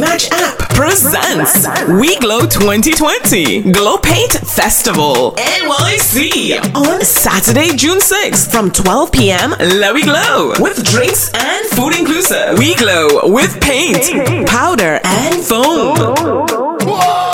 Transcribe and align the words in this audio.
Match 0.00 0.30
App 0.32 0.58
presents 0.70 1.66
WI 1.66 2.16
Glow 2.20 2.40
2020 2.40 3.70
Glow 3.72 3.98
Paint 3.98 4.32
Festival 4.32 5.32
NYC 5.32 6.74
on 6.74 7.02
Saturday, 7.04 7.76
June 7.76 7.98
6th 7.98 8.50
from 8.50 8.70
12 8.70 9.12
p.m. 9.12 9.50
Lowy 9.50 10.02
Glow 10.04 10.54
with 10.58 10.82
drinks 10.84 11.30
and 11.34 11.66
food 11.66 11.98
inclusive. 11.98 12.56
WI 12.56 12.74
Glow 12.78 13.32
with 13.32 13.60
paint, 13.60 14.48
powder, 14.48 15.00
and 15.04 15.44
foam. 15.44 15.96
Whoa. 16.86 17.29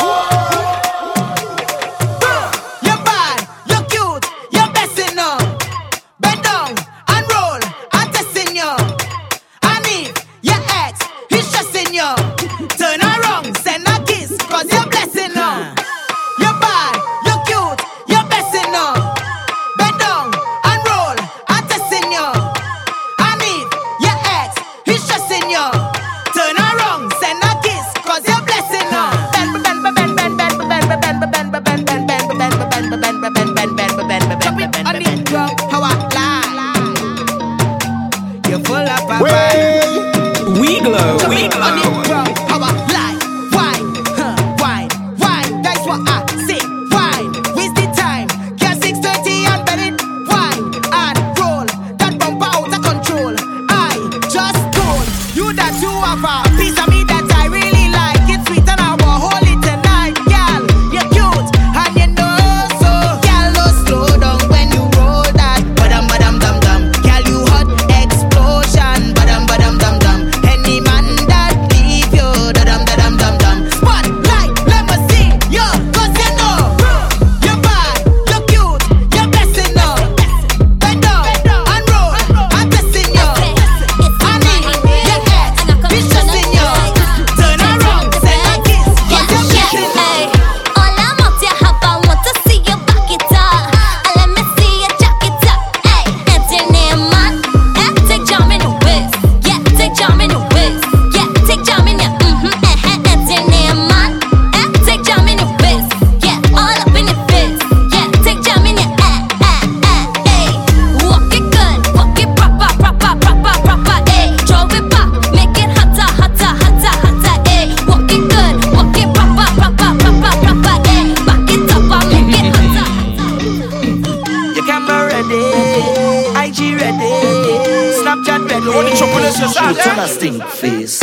please. 130.68 130.95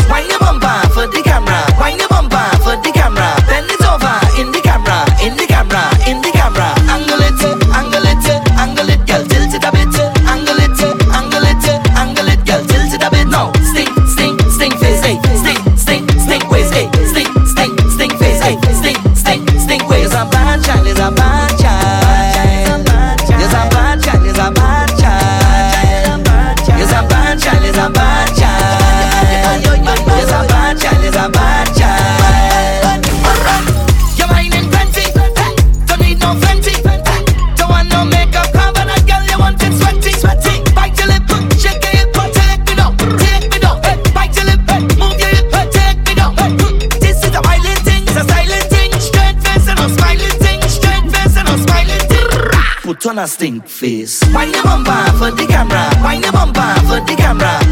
my 53.23 53.27
stink 53.27 53.65
face. 53.65 54.21
Wind 54.33 54.53
your 54.53 54.63
bumper 54.63 54.91
for 55.17 55.31
the 55.31 55.47
camera. 55.47 55.89
Wind 56.03 56.23
your 56.25 56.33
bumper 56.33 56.73
for 56.87 56.99
the 57.07 57.15
camera. 57.15 57.62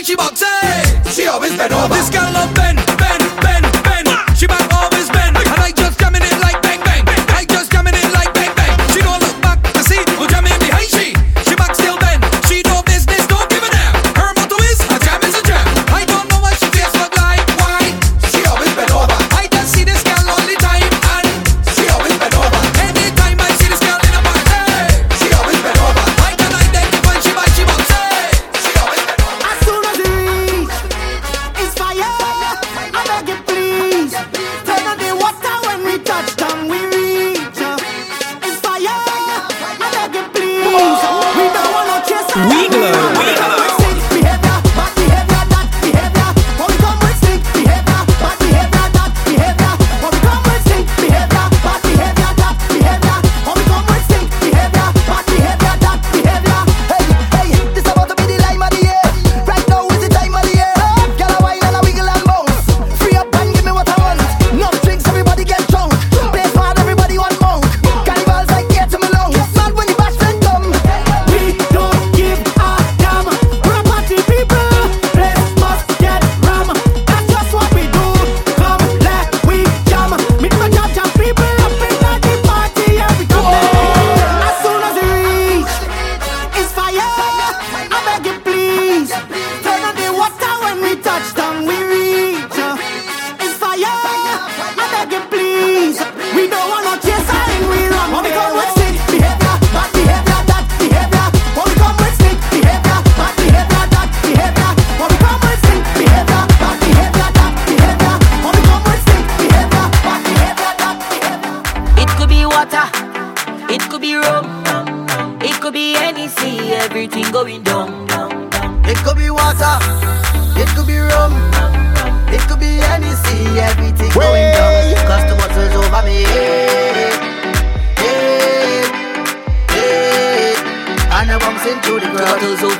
like 0.00 0.06
she 0.06 0.16
boxes. 0.16 1.14
She 1.14 1.26
always 1.26 1.54
been 1.56 1.72
over. 1.72 1.94
This 1.94 2.08
girl 2.08 2.32
love 2.32 2.59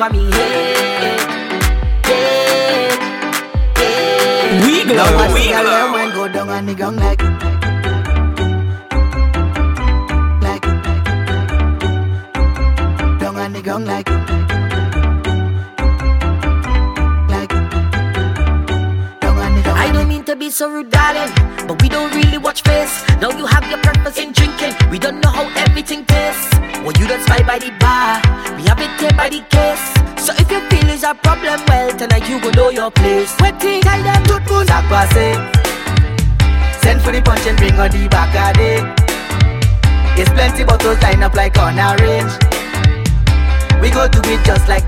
over 0.00 0.12
me 0.14 0.30
head. 0.32 0.59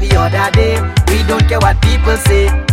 the 0.02 0.16
other 0.16 0.50
day. 0.52 0.74
We 1.08 1.22
don't 1.28 1.46
care 1.48 1.60
what 1.60 1.80
people 1.80 2.16
say. 2.16 2.71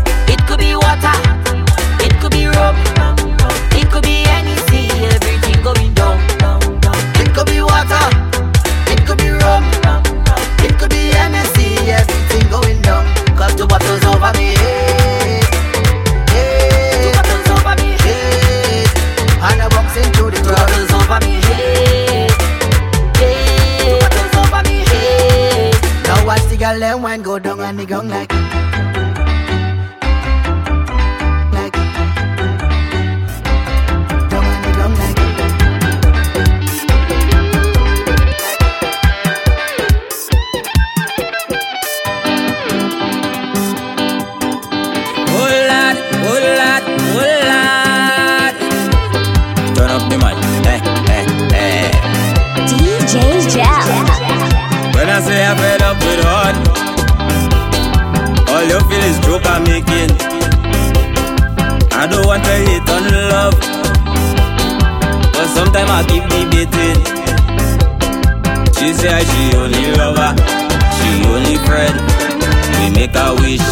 Make 73.00 73.16
a 73.16 73.32
wish, 73.40 73.64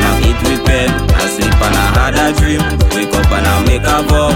now 0.00 0.16
eat 0.24 0.40
with 0.48 0.64
pen. 0.64 0.88
I 1.12 1.28
sleep 1.28 1.52
and 1.52 1.76
I 1.76 1.86
had 1.92 2.16
a 2.16 2.32
dream, 2.40 2.64
wake 2.96 3.12
up 3.12 3.28
and 3.36 3.44
I 3.44 3.54
make 3.68 3.84
a 3.84 4.00
vow. 4.08 4.32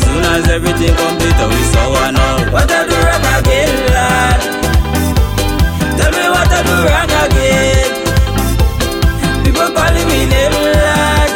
Soon 0.00 0.24
as 0.32 0.48
everything 0.48 0.96
complete, 0.96 1.36
we 1.52 1.60
saw 1.68 1.86
one 2.00 2.16
out. 2.16 2.48
What 2.48 2.72
I 2.72 2.88
do 2.88 2.96
wrong 2.96 3.26
again, 3.36 3.72
lad? 3.92 4.40
Tell 6.00 6.12
me 6.16 6.24
what 6.32 6.48
I 6.48 6.60
do 6.64 6.76
wrong 6.88 7.12
again. 7.28 7.88
People 9.44 9.68
calling 9.76 10.08
me 10.08 10.20
name, 10.24 10.56
lad. 10.80 11.30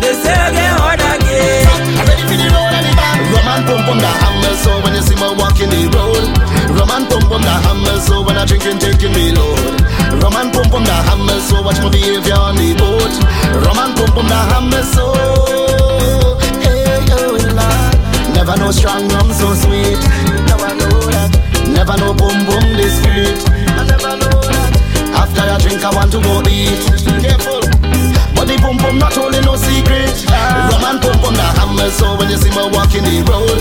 They 0.00 0.14
say 0.24 0.32
I 0.32 0.48
get 0.56 0.72
hard 0.80 1.04
again. 1.04 1.68
I'm 2.00 2.08
ready 2.08 2.24
for 2.24 2.36
the 2.40 2.48
road 2.48 2.72
and 2.72 2.84
the 2.88 2.92
back. 2.96 3.20
Rum 3.28 3.46
and 3.52 3.64
pump 3.68 3.88
on 3.92 3.98
the 4.00 4.08
hammer, 4.08 4.54
so 4.64 4.72
when 4.80 4.96
you 4.96 5.04
see 5.04 5.16
me 5.20 5.28
walking 5.36 5.68
the 5.68 5.84
road. 5.92 6.24
Rum 6.72 6.90
and 6.96 7.04
pump 7.12 7.28
on 7.28 7.42
the 7.44 7.56
hammer, 7.68 8.00
so 8.00 8.24
when 8.24 8.40
I 8.40 8.48
drinking, 8.48 8.80
taking 8.80 9.12
me 9.12 9.36
load. 9.36 9.83
Pump 10.74 10.88
on 10.88 10.90
the 10.90 11.02
hammer, 11.08 11.40
so 11.40 11.62
watch 11.62 11.78
my 11.78 11.88
behavior 11.88 12.34
on 12.34 12.56
the 12.56 12.74
boat. 12.74 13.14
Rum 13.62 13.78
and 13.78 13.94
pump 13.94 14.16
on 14.16 14.26
the 14.26 14.34
hammer, 14.34 14.82
so 14.82 15.14
hey 16.58 17.06
oh. 17.14 18.34
Never 18.34 18.56
know 18.58 18.72
strong 18.72 19.08
rum 19.10 19.30
so 19.32 19.54
sweet. 19.54 20.02
Never 20.50 20.74
know 20.74 20.98
that. 21.14 21.30
Never 21.70 21.96
know 21.96 22.12
boom 22.12 22.44
boom 22.44 22.74
this 22.74 22.98
sweet. 23.04 23.38
I 23.70 23.86
never 23.86 24.16
know 24.18 24.34
that. 24.50 24.74
After 25.14 25.42
I 25.42 25.58
drink, 25.58 25.84
I 25.84 25.94
want 25.94 26.10
to 26.10 26.20
go 26.20 26.42
eat. 26.50 27.22
Careful. 27.22 27.63
But 28.44 28.52
the 28.52 28.60
pum 28.60 28.76
pum 28.76 28.98
not 29.00 29.16
only 29.16 29.40
no 29.40 29.56
secret. 29.56 30.20
Ah. 30.28 30.68
Rum 30.68 30.84
and 30.84 31.00
pum 31.00 31.16
pum 31.16 31.32
the 31.32 31.48
hammer, 31.56 31.88
so 31.88 32.12
when 32.12 32.28
you 32.28 32.36
see 32.36 32.52
me 32.52 32.60
walking 32.76 33.00
the 33.00 33.24
road. 33.24 33.56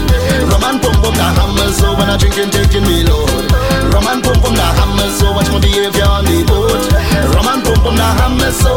Rum 0.52 0.60
and 0.60 0.84
pum 0.84 0.92
pum 1.00 1.16
the 1.16 1.24
hammer, 1.24 1.72
so 1.72 1.96
when 1.96 2.12
I 2.12 2.20
drinking 2.20 2.52
taking 2.52 2.84
me 2.84 3.08
load. 3.08 3.48
Rum 3.96 4.12
and 4.12 4.20
pum 4.20 4.36
pum 4.44 4.52
the 4.52 4.68
hammer, 4.76 5.08
so 5.16 5.32
watch 5.32 5.48
my 5.56 5.64
behavior 5.64 6.04
on 6.04 6.28
the 6.28 6.44
boat. 6.44 6.84
Rum 7.32 7.48
and 7.48 7.64
pum 7.64 7.80
pum 7.80 7.96
the 7.96 8.04
hammer, 8.04 8.52
so 8.52 8.76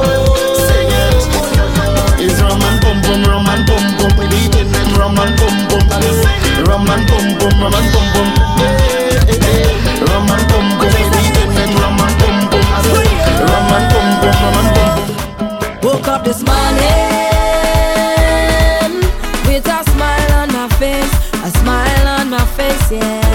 sing 0.55 0.95
it. 0.95 1.27
It's 2.23 2.39
rum 2.39 2.63
and 2.63 2.79
pum 2.79 3.03
pum, 3.03 3.27
rum 3.27 3.51
and 3.51 3.67
pum 3.67 3.83
pum, 3.99 4.15
we 4.15 4.31
beating 4.31 4.71
them 4.71 4.89
rum 4.95 5.19
and 5.19 5.35
pum 5.35 5.59
pum. 5.67 5.83
Rum 6.71 6.87
and 6.87 7.03
pum 7.11 7.35
pum, 7.35 7.51
rum 7.59 7.75
and 7.75 7.89
pum 7.91 8.07
pum. 8.15 8.29
Hey, 8.63 8.96
up 16.17 16.25
this 16.25 16.43
morning 16.43 16.81
with 19.47 19.67
a 19.67 19.83
smile 19.91 20.33
on 20.33 20.49
my 20.51 20.69
face, 20.79 21.13
a 21.45 21.51
smile 21.59 22.09
on 22.09 22.31
my 22.31 22.45
face, 22.57 22.91
yeah. 22.91 23.26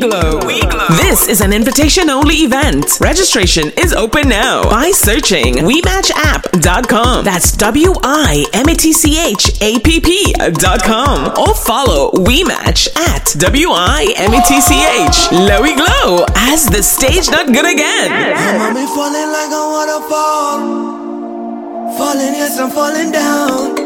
WI 0.00 0.08
Glow. 0.08 0.40
WeGlow. 0.40 0.88
This 0.96 1.28
is 1.28 1.40
an 1.42 1.52
invitation 1.52 2.08
only 2.08 2.36
event. 2.36 2.98
Registration 3.00 3.70
is 3.76 3.92
open 3.92 4.28
now 4.28 4.62
by 4.70 4.90
searching 4.92 5.56
WeMatchApp.com. 5.56 7.24
That's 7.24 7.52
W 7.56 7.92
I 8.02 8.46
M 8.54 8.68
A 8.68 8.74
T 8.74 8.92
C 8.92 9.20
H 9.20 9.60
A 9.60 9.78
P 9.80 10.00
P.com. 10.00 11.38
Or 11.38 11.54
follow 11.54 12.12
WI 12.12 12.44
Match 12.44 12.88
at 12.96 13.34
W 13.38 13.68
I 13.70 14.14
M 14.16 14.32
A 14.32 14.42
T 14.42 14.60
C 14.60 14.74
H. 14.74 15.28
Lowy 15.48 15.76
Glow 15.76 16.24
as 16.36 16.66
the 16.66 16.82
stage 16.82 17.30
not 17.30 17.46
good 17.46 17.66
again. 17.66 18.10
I'm 18.10 18.74
falling 18.88 19.30
like 19.30 19.52
a 19.52 19.64
waterfall. 19.68 20.60
Falling, 21.98 22.34
yes, 22.34 22.58
I'm 22.58 22.70
falling 22.70 23.12
down. 23.12 23.76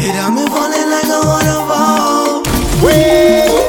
It, 0.00 0.14
I'm 0.14 0.36
falling 0.48 0.90
like 0.90 1.08
a 1.08 1.20
waterfall. 1.24 2.42
Whee! 2.84 3.67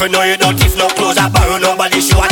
if 0.00 0.06
you 0.06 0.12
you 0.22 0.36
don't, 0.38 0.56
if 0.64 0.78
no 0.78 0.88
clothes, 0.88 1.18
I 1.18 1.28
borrow 1.28 1.58
nobody, 1.58 2.00
show. 2.00 2.18
I 2.18 2.29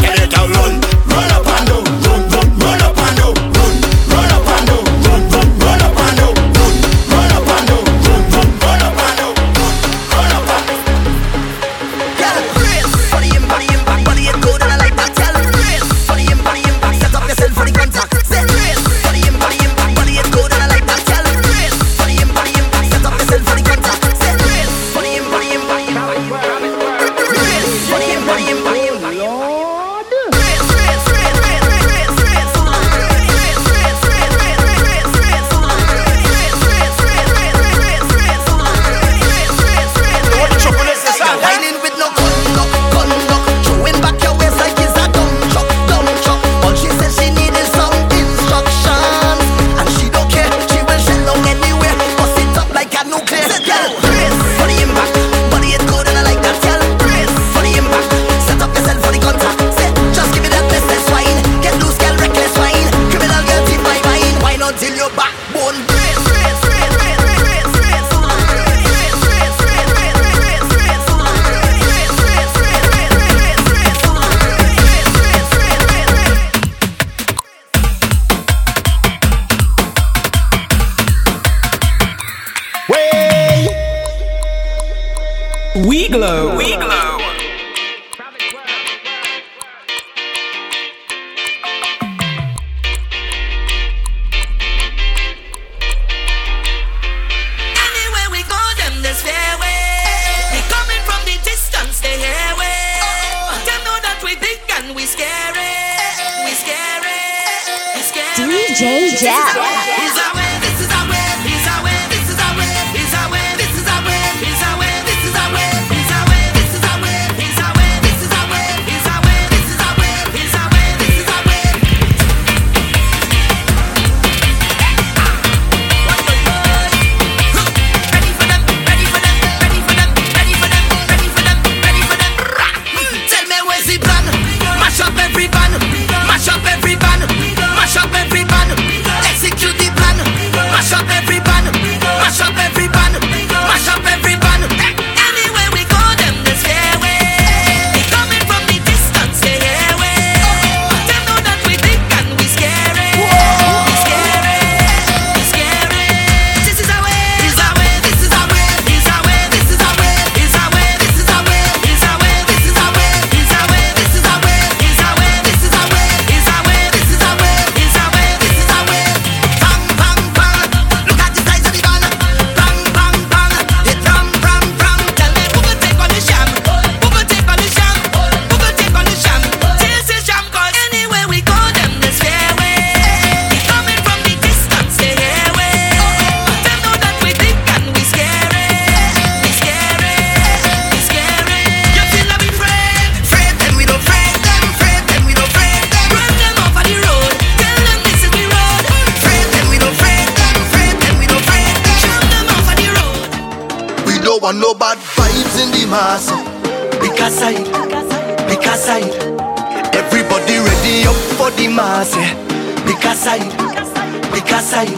side. 214.68 214.92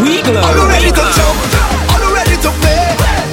We 0.00 0.24
glow. 0.24 0.40
All 0.40 0.68
ready 0.72 0.88
to 0.88 1.04
jump, 1.12 1.36
all 1.92 2.04
ready 2.16 2.36
to 2.40 2.50
play, 2.64 2.84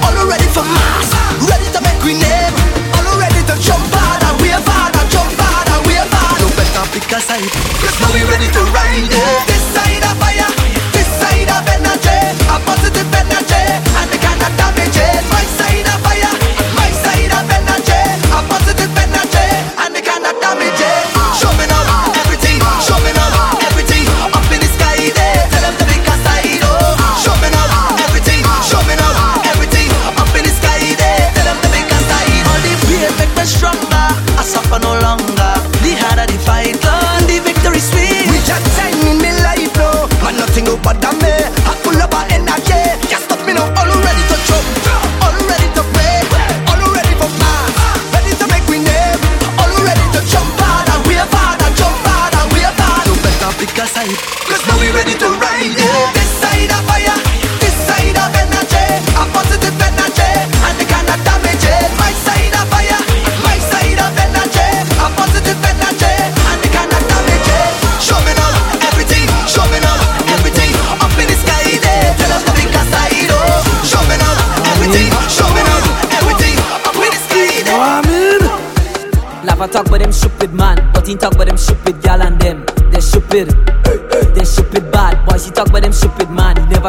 all 0.04 0.28
ready 0.28 0.48
for 0.52 0.66
mass, 0.68 1.08
ready 1.48 1.72
to 1.72 1.80
make 1.80 2.04
we 2.04 2.20
name, 2.20 2.54
all 3.00 3.08
ready 3.16 3.42
to 3.48 3.56
jump 3.64 3.84
harder, 3.96 4.32
we 4.44 4.52
are 4.52 4.60
harder, 4.60 5.04
jump 5.08 5.32
harder, 5.40 5.80
we 5.88 5.96
are 5.96 6.10
harder. 6.12 6.44
No 6.44 6.50
better 6.60 6.84
pick 6.92 7.08
a 7.16 7.20
side, 7.24 7.48
cause 7.80 7.96
now 8.04 8.12
we 8.12 8.28
ready 8.28 8.52
to 8.52 8.62
ride 8.76 9.08
it. 9.08 9.48
This 9.48 9.64
side 9.72 10.04
of 10.04 10.16
fire, 10.20 10.52
this 10.92 11.08
side 11.22 11.50
of 11.56 11.64
energy, 11.72 12.20
a 12.52 12.56
positive 12.68 13.08
energy, 13.24 13.64
and 14.04 14.08
the 14.12 14.20
kind 14.20 14.42
of 14.44 14.52
damage. 14.60 15.33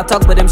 talk, 0.07 0.27
but 0.27 0.39
it 0.39 0.44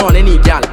on 0.00 0.16
any 0.16 0.38
gal. 0.38 0.71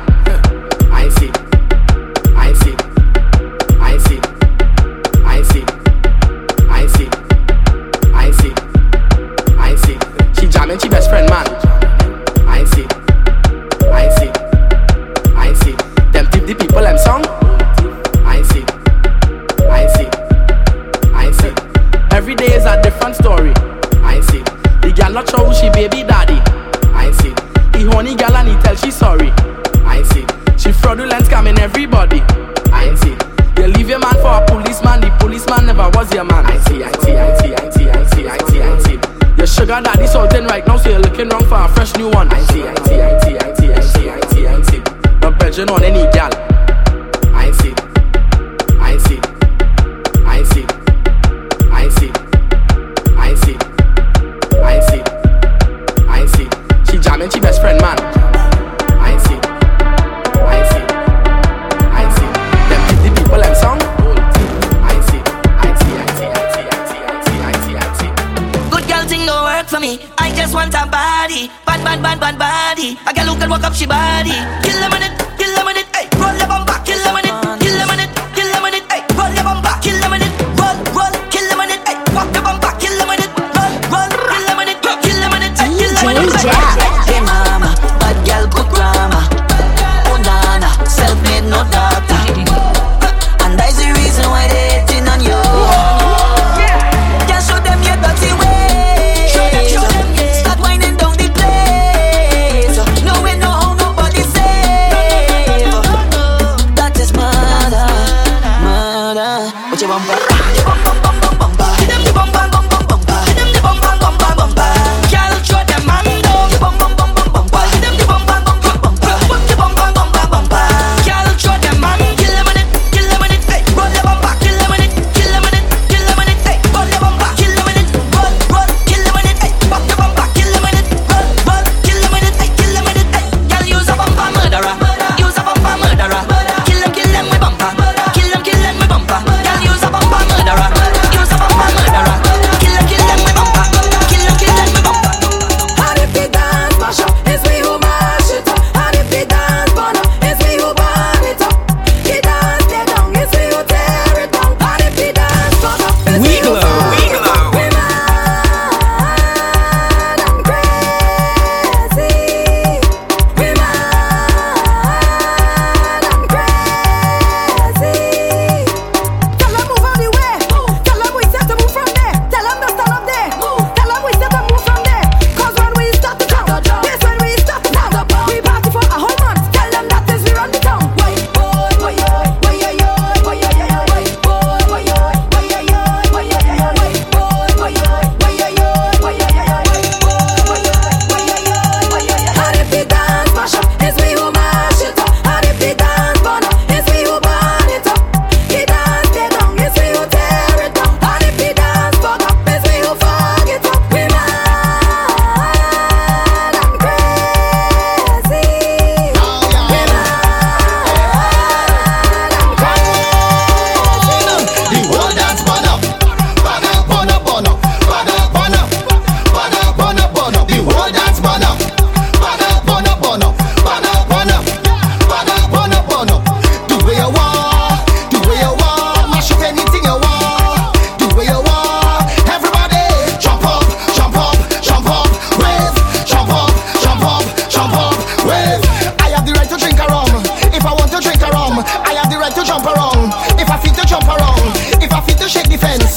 shake 245.30 245.48
the 245.48 245.58
fence. 245.60 245.89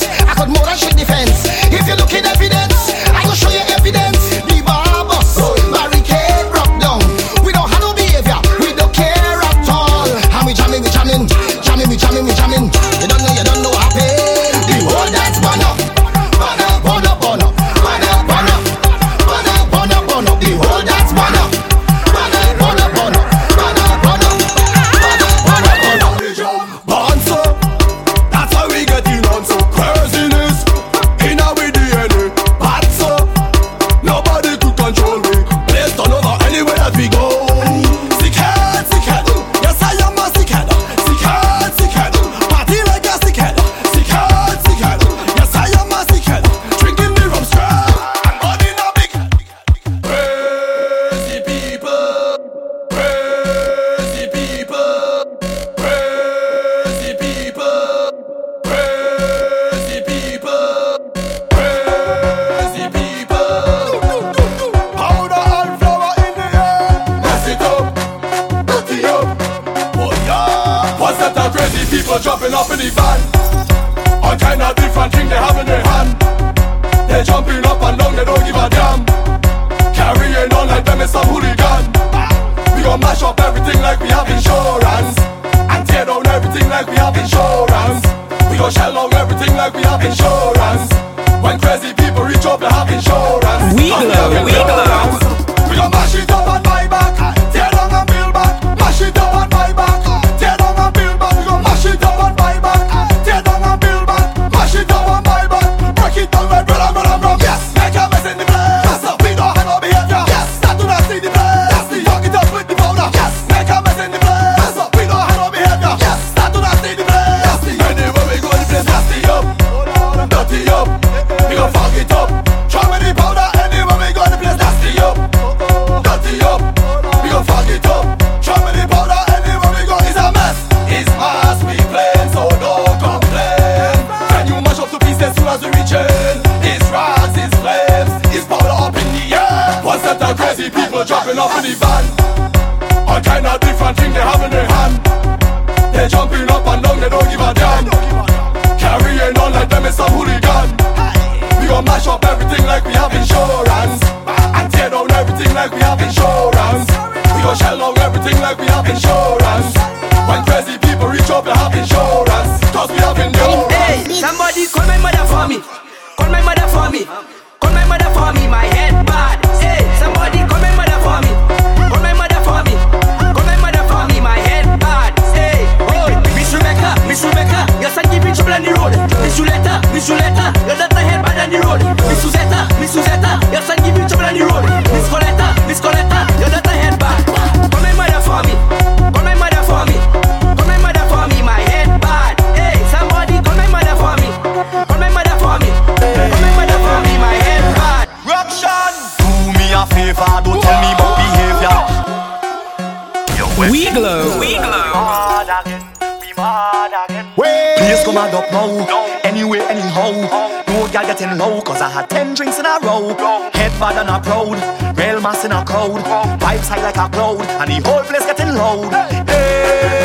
like 216.82 216.96
a 216.96 217.08
clown, 217.08 217.40
and 217.40 217.70
the 217.70 217.88
whole 217.88 218.02
place 218.02 218.26
getting 218.26 218.54
loud. 218.54 218.92
Hey. 218.92 220.02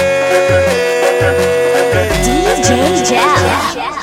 DJ 2.24 3.04
Jam. 3.04 3.26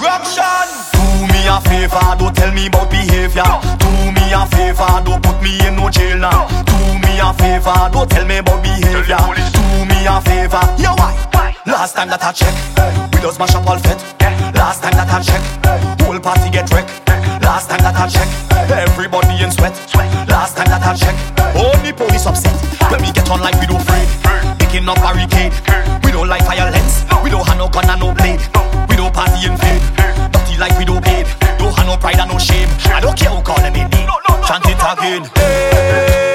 Rukshun. 0.03 0.69
Do 0.93 1.03
me 1.33 1.47
a 1.47 1.61
favor, 1.61 2.17
don't 2.19 2.35
tell 2.35 2.53
me 2.53 2.67
about 2.67 2.91
behavior. 2.91 3.45
Do 3.79 3.91
me 4.13 4.33
a 4.33 4.47
favor, 4.47 5.03
don't 5.05 5.23
put 5.23 5.41
me 5.43 5.59
in 5.67 5.77
no 5.77 5.89
jail 5.91 6.19
now. 6.19 6.49
Do 6.65 6.77
me 7.03 7.21
a 7.21 7.33
favor, 7.35 7.91
don't 7.93 8.11
tell 8.11 8.27
me 8.27 8.39
about 8.39 8.63
behavior. 8.63 9.19
Do 9.55 9.85
me 9.87 10.07
a 10.07 10.21
favor, 10.21 10.65
yo 10.83 10.95
why? 10.97 11.15
Last 11.67 11.95
time 11.95 12.09
that 12.09 12.23
I 12.23 12.33
checked. 12.33 12.84
no 31.87 31.97
pride 31.97 32.19
and 32.19 32.31
no 32.31 32.39
shame. 32.39 32.69
I 32.87 33.01
don't 33.01 33.17
care 33.19 33.31
who 33.31 33.43
call 33.43 33.61
me 33.71 33.71
name. 33.71 34.09
Chant 34.47 34.67
it 34.67 34.81
again. 34.81 36.35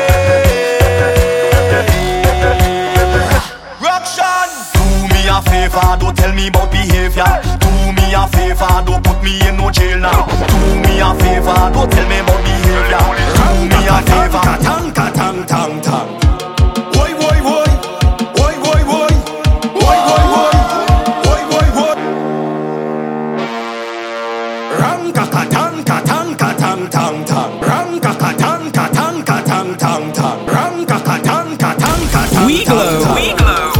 Rukshun. 3.79 4.49
Do 4.73 4.83
me 5.13 5.27
a 5.27 5.41
favor, 5.41 5.97
don't 5.99 6.15
tell 6.15 6.33
me 6.33 6.47
about 6.47 6.71
behavior. 6.71 7.25
Do 7.59 7.69
me 7.93 8.13
a 8.13 8.27
favor, 8.27 8.83
don't 8.85 9.03
put 9.03 9.21
me 9.23 9.39
in 9.47 9.57
no 9.57 9.69
jail 9.71 9.99
now. 9.99 10.25
Do 10.47 10.57
me 10.83 10.99
a 10.99 11.13
favor, 11.15 11.71
don't 11.73 11.91
tell 11.91 12.07
me 12.07 12.19
about 12.19 12.43
behavior. 12.43 13.03
Do 13.37 13.45
me 13.69 13.79
a 13.87 13.97
favor. 14.09 14.43
Tang, 14.63 14.93
tang, 14.93 15.45
tang, 15.45 15.81
tang. 15.81 16.28
We 32.49 32.65
glow. 32.65 33.13
We 33.13 33.31
glow. 33.35 33.78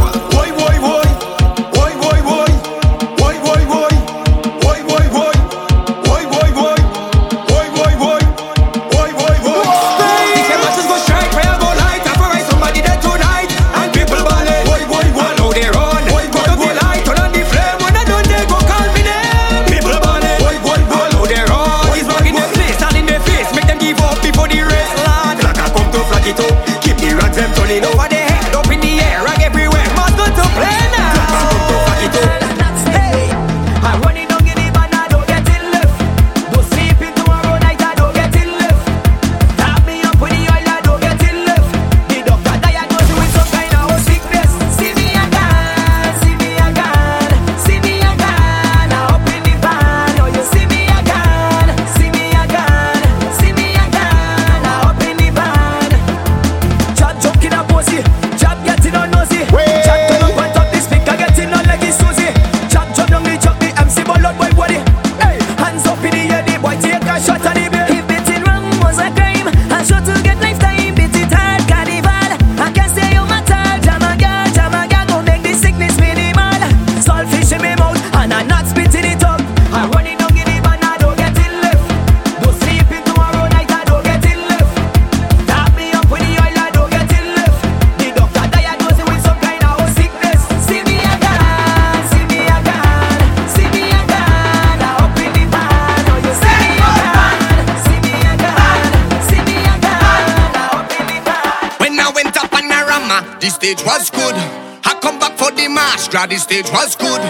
The 103.40 103.48
stage 103.48 103.82
was 103.84 104.10
good. 104.10 104.36
I 104.84 104.98
come 105.00 105.18
back 105.18 105.36
for 105.38 105.50
the 105.50 105.66
Mastra, 105.72 106.28
the 106.28 106.36
stage 106.36 106.68
was 106.70 106.94
good. 106.94 107.20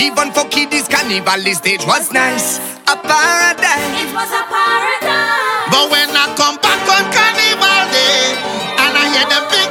Even 0.00 0.32
for 0.32 0.48
Kiddies 0.48 0.88
Carnival, 0.88 1.40
the 1.44 1.52
stage 1.52 1.84
was 1.84 2.10
nice. 2.12 2.58
A 2.88 2.96
paradise. 2.96 3.92
It 4.00 4.10
was 4.16 4.30
a 4.32 4.44
paradise. 4.48 5.68
But 5.68 5.84
when 5.92 6.08
I 6.08 6.32
come 6.40 6.56
back 6.64 6.80
on 6.88 7.04
Carnival 7.12 7.84
Day, 7.92 8.32
and 8.80 8.92
I 8.96 9.04
hear 9.12 9.26
the 9.28 9.40
big 9.52 9.68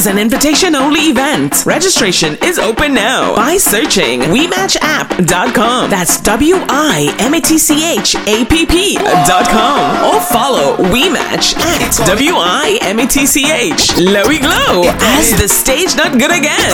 is 0.00 0.06
an 0.06 0.18
invitation 0.18 0.74
only 0.74 1.00
event. 1.12 1.66
Registration 1.66 2.34
is 2.42 2.58
open 2.58 2.94
now 2.94 3.36
by 3.36 3.58
searching 3.58 4.20
WIMatchApp.com. 4.20 5.90
That's 5.90 6.20
W 6.22 6.54
I 6.56 7.14
M 7.18 7.34
A 7.34 7.40
T 7.40 7.58
C 7.58 7.98
H 7.98 8.16
A 8.26 8.46
P 8.46 8.64
P.com. 8.64 10.04
Or 10.08 10.20
follow 10.22 10.76
WI 10.88 11.10
Match 11.10 11.54
at 11.56 11.92
W 12.06 12.32
I 12.34 12.78
M 12.80 12.98
A 12.98 13.06
T 13.06 13.26
C 13.26 13.52
H. 13.52 13.92
Lowy 14.00 14.40
Glow 14.40 14.88
as 15.00 15.38
the 15.38 15.46
stage 15.46 15.94
not 15.96 16.12
good 16.12 16.30
again. 16.32 16.72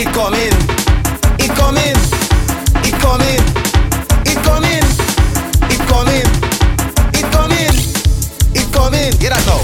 It 0.00 0.08
coming, 0.16 0.56
it 1.36 1.52
coming, 1.52 1.96
it 2.88 2.96
coming, 2.96 3.42
it 4.24 4.40
coming, 4.40 4.84
it 5.68 5.82
coming, 5.84 6.26
it 7.12 7.26
coming, 7.28 7.74
it 8.56 8.72
coming. 8.72 9.10
Get 9.20 9.36
that 9.36 9.44
now. 9.44 9.60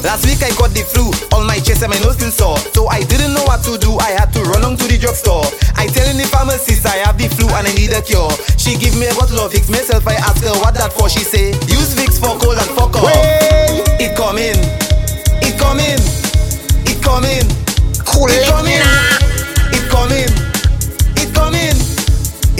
Last 0.02 0.24
week 0.24 0.42
I 0.42 0.48
got 0.56 0.70
the 0.70 0.80
flu, 0.80 1.04
all 1.04 1.10
my 1.10 1.14
chest 1.20 1.29
and 1.82 1.90
my 1.90 1.98
nose 2.00 2.16
still 2.16 2.30
sore. 2.30 2.58
So 2.76 2.88
I 2.88 3.02
didn't 3.02 3.32
know 3.32 3.44
what 3.44 3.64
to 3.64 3.78
do, 3.78 3.96
I 3.98 4.12
had 4.12 4.32
to 4.36 4.42
run 4.42 4.64
on 4.64 4.76
to 4.76 4.84
the 4.84 4.98
drugstore. 4.98 5.44
I 5.76 5.88
telling 5.88 6.16
the 6.20 6.28
pharmacist 6.28 6.84
I 6.84 7.00
have 7.08 7.16
the 7.16 7.28
flu 7.28 7.48
and 7.48 7.66
I 7.66 7.72
need 7.72 7.92
a 7.92 8.02
cure. 8.02 8.28
She 8.60 8.76
give 8.76 8.92
me 9.00 9.08
a 9.08 9.14
bottle 9.16 9.40
of 9.40 9.52
Vicks, 9.52 9.70
myself 9.70 10.06
I 10.06 10.20
ask 10.20 10.44
her 10.44 10.52
what 10.60 10.74
that 10.76 10.92
for. 10.92 11.08
She 11.08 11.24
say, 11.24 11.56
use 11.72 11.96
Vicks 11.96 12.20
for 12.20 12.36
cold 12.36 12.60
and 12.60 12.70
fuck 12.76 12.92
off. 13.00 13.08
It 13.96 14.12
coming, 14.12 14.56
it 15.40 15.56
coming, 15.56 16.00
it 16.84 16.98
coming, 17.00 17.44
it 17.48 18.44
coming, 18.44 18.82
it 19.72 19.84
coming, 19.88 20.28
it 21.16 21.30
coming, 21.32 21.76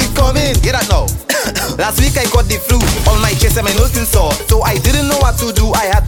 it 0.00 0.10
coming. 0.16 0.54
Get 0.64 0.72
that 0.80 0.86
now. 0.88 1.04
Last 1.76 2.00
week 2.00 2.16
I 2.16 2.24
got 2.32 2.48
the 2.48 2.56
flu, 2.56 2.80
all 3.08 3.20
my 3.20 3.32
chest 3.36 3.56
and 3.56 3.64
my 3.68 3.72
nose 3.76 3.92
still 3.92 4.08
sore. 4.08 4.32
So 4.48 4.62
I 4.62 4.78
didn't 4.80 5.08
know 5.08 5.18
what 5.20 5.36
to 5.44 5.52
do, 5.52 5.72
I 5.72 5.92
had 5.92 5.99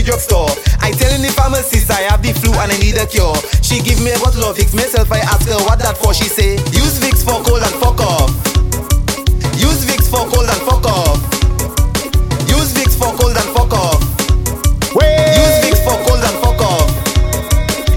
the 0.00 0.06
drugstore. 0.06 0.48
I 0.80 0.92
telling 0.96 1.20
the 1.20 1.32
pharmacist 1.36 1.90
I 1.90 2.08
have 2.08 2.22
the 2.22 2.32
flu 2.32 2.52
and 2.56 2.72
I 2.72 2.76
need 2.80 2.96
a 2.96 3.06
cure. 3.06 3.36
She 3.60 3.84
give 3.84 4.00
me 4.00 4.12
a 4.12 4.18
bottle 4.18 4.48
of 4.48 4.56
Vicks, 4.56 4.72
myself 4.72 5.12
I 5.12 5.20
ask 5.20 5.44
her 5.48 5.60
what 5.68 5.78
that 5.80 5.96
for. 6.00 6.16
She 6.16 6.24
say, 6.24 6.56
use 6.72 6.96
Vicks 7.00 7.20
for 7.20 7.36
cold 7.44 7.60
and 7.60 7.76
fuck 7.76 8.00
off. 8.00 8.32
Use 9.60 9.84
Vicks 9.84 10.08
for 10.08 10.24
cold 10.24 10.48
and 10.48 10.62
fuck 10.64 10.84
off. 10.88 11.20
Use 12.48 12.72
Vicks 12.72 12.96
for 12.96 13.12
cold 13.12 13.36
and 13.36 13.50
fuck 13.52 13.72
off. 13.76 14.00
Use 14.96 15.56
Vicks 15.60 15.82
for 15.84 15.96
cold 16.08 16.24
and 16.24 16.36
fuck 16.40 16.60
off. 16.64 16.88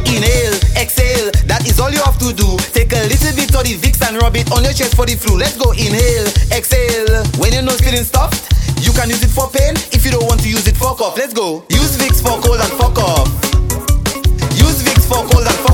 Inhale, 0.04 0.60
exhale, 0.76 1.32
that 1.48 1.64
is 1.64 1.80
all 1.80 1.92
you 1.92 2.04
have 2.04 2.20
to 2.20 2.36
do. 2.36 2.48
Take 2.76 2.92
a 2.92 3.08
little 3.08 3.34
bit 3.36 3.52
of 3.56 3.64
the 3.64 3.80
Vicks 3.80 4.04
and 4.04 4.20
rub 4.20 4.36
it 4.36 4.52
on 4.52 4.64
your 4.64 4.76
chest 4.76 4.96
for 4.96 5.08
the 5.08 5.16
flu. 5.16 5.40
Let's 5.40 5.56
go, 5.56 5.72
inhale, 5.72 6.28
exhale. 6.52 7.24
When 7.40 7.54
your 7.54 7.64
nose 7.64 7.80
feeling 7.80 8.04
stuffed, 8.04 8.52
you 8.84 8.92
can 8.92 9.10
use 9.10 9.24
it 9.24 9.32
for 9.32 9.48
pain. 9.50 9.74
If 9.96 10.04
you 10.06 10.12
don't 10.12 10.28
want 10.28 10.42
to 10.44 10.50
use 10.50 10.68
it, 10.68 10.76
fuck 10.76 11.00
off. 11.00 11.18
Let's 11.18 11.34
go. 11.34 11.64
Use 11.70 11.83
Vicks 12.04 12.22
for 12.22 12.38
cold 12.42 12.60
and 12.60 12.74
fuck 12.74 12.98
off. 13.00 13.30
Use 14.60 14.84
Vicks 14.84 15.08
for 15.08 15.24
cold 15.32 15.48
and 15.48 15.60
fuck 15.64 15.73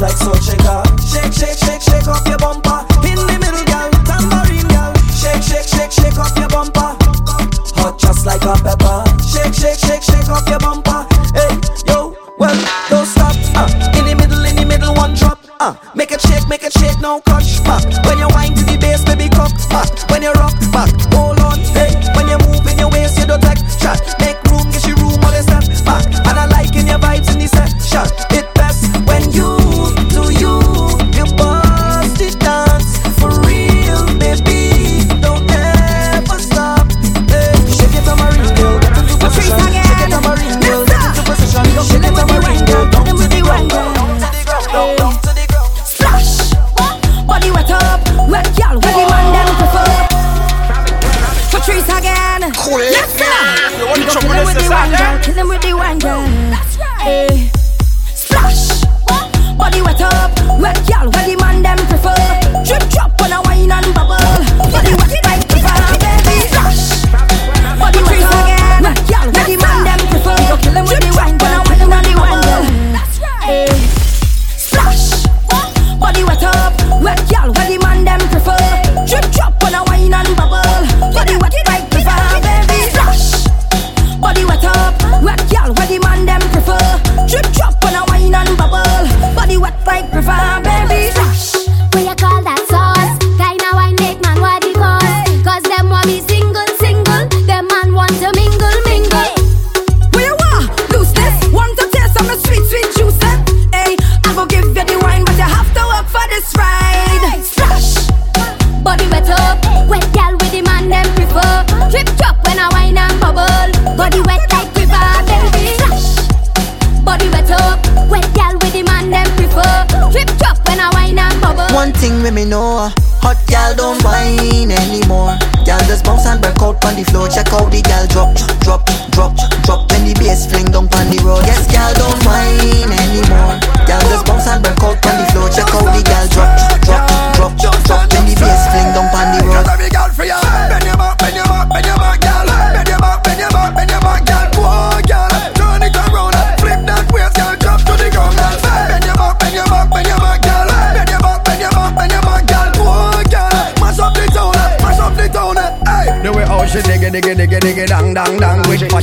like 0.00 0.16
salt 0.16 0.42
shaker. 0.42 0.85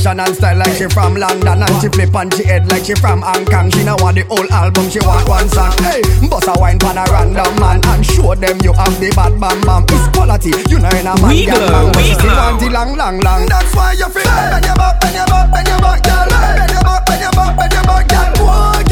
Fashion 0.04 0.20
and 0.20 0.36
style 0.36 0.56
like 0.58 0.76
she 0.76 0.86
from 0.88 1.14
London 1.16 1.62
And 1.62 1.80
she 1.80 1.88
flip 1.88 2.14
on 2.14 2.30
she 2.30 2.44
head 2.44 2.68
like 2.70 2.84
she 2.84 2.94
from 2.94 3.22
Hong 3.22 3.44
Kong. 3.46 3.70
She 3.70 3.84
not 3.84 4.00
want 4.02 4.16
the 4.16 4.24
whole 4.24 4.50
album, 4.52 4.90
she 4.90 5.00
want 5.00 5.28
one 5.28 5.48
song. 5.48 5.72
Hey, 5.80 6.02
bust 6.28 6.48
a 6.48 6.52
wine 6.60 6.78
pan 6.78 6.98
a 6.98 7.04
random 7.10 7.54
man 7.56 7.80
And 7.84 8.04
show 8.04 8.34
them 8.34 8.58
you 8.62 8.72
have 8.72 8.94
the 9.00 9.10
bad 9.16 9.40
bam 9.40 9.60
bam. 9.62 9.84
It's 9.88 10.08
quality, 10.12 10.52
you 10.68 10.78
know 10.78 10.92
in 10.92 11.08
a 11.08 11.14
man 11.16 11.28
We 11.28 11.46
glow, 11.46 11.68
man, 11.72 11.92
we 11.96 12.02
she 12.04 12.14
still 12.14 12.28
glow. 12.30 12.36
want 12.36 12.60
the 12.60 12.68
long, 12.70 12.96
long, 12.96 13.16
long. 13.20 13.46
That's 13.46 13.74
why 13.74 13.92
you 13.92 14.08
feel 14.12 14.24
Bend 14.24 14.64
your 14.64 14.76
back, 14.76 15.00
bend 15.00 15.16
your 15.16 15.26
back, 15.26 15.46
bend 15.52 15.68
your 15.68 15.80
back, 15.80 16.02
girl. 16.04 16.28
Bend 16.28 16.70
your 16.70 16.84
back, 16.84 17.06
bend 17.06 17.22
your 17.22 17.32
back, 17.32 17.56
bend 17.56 17.72
your 17.72 17.84
back, 17.84 18.04
girl 18.08 18.83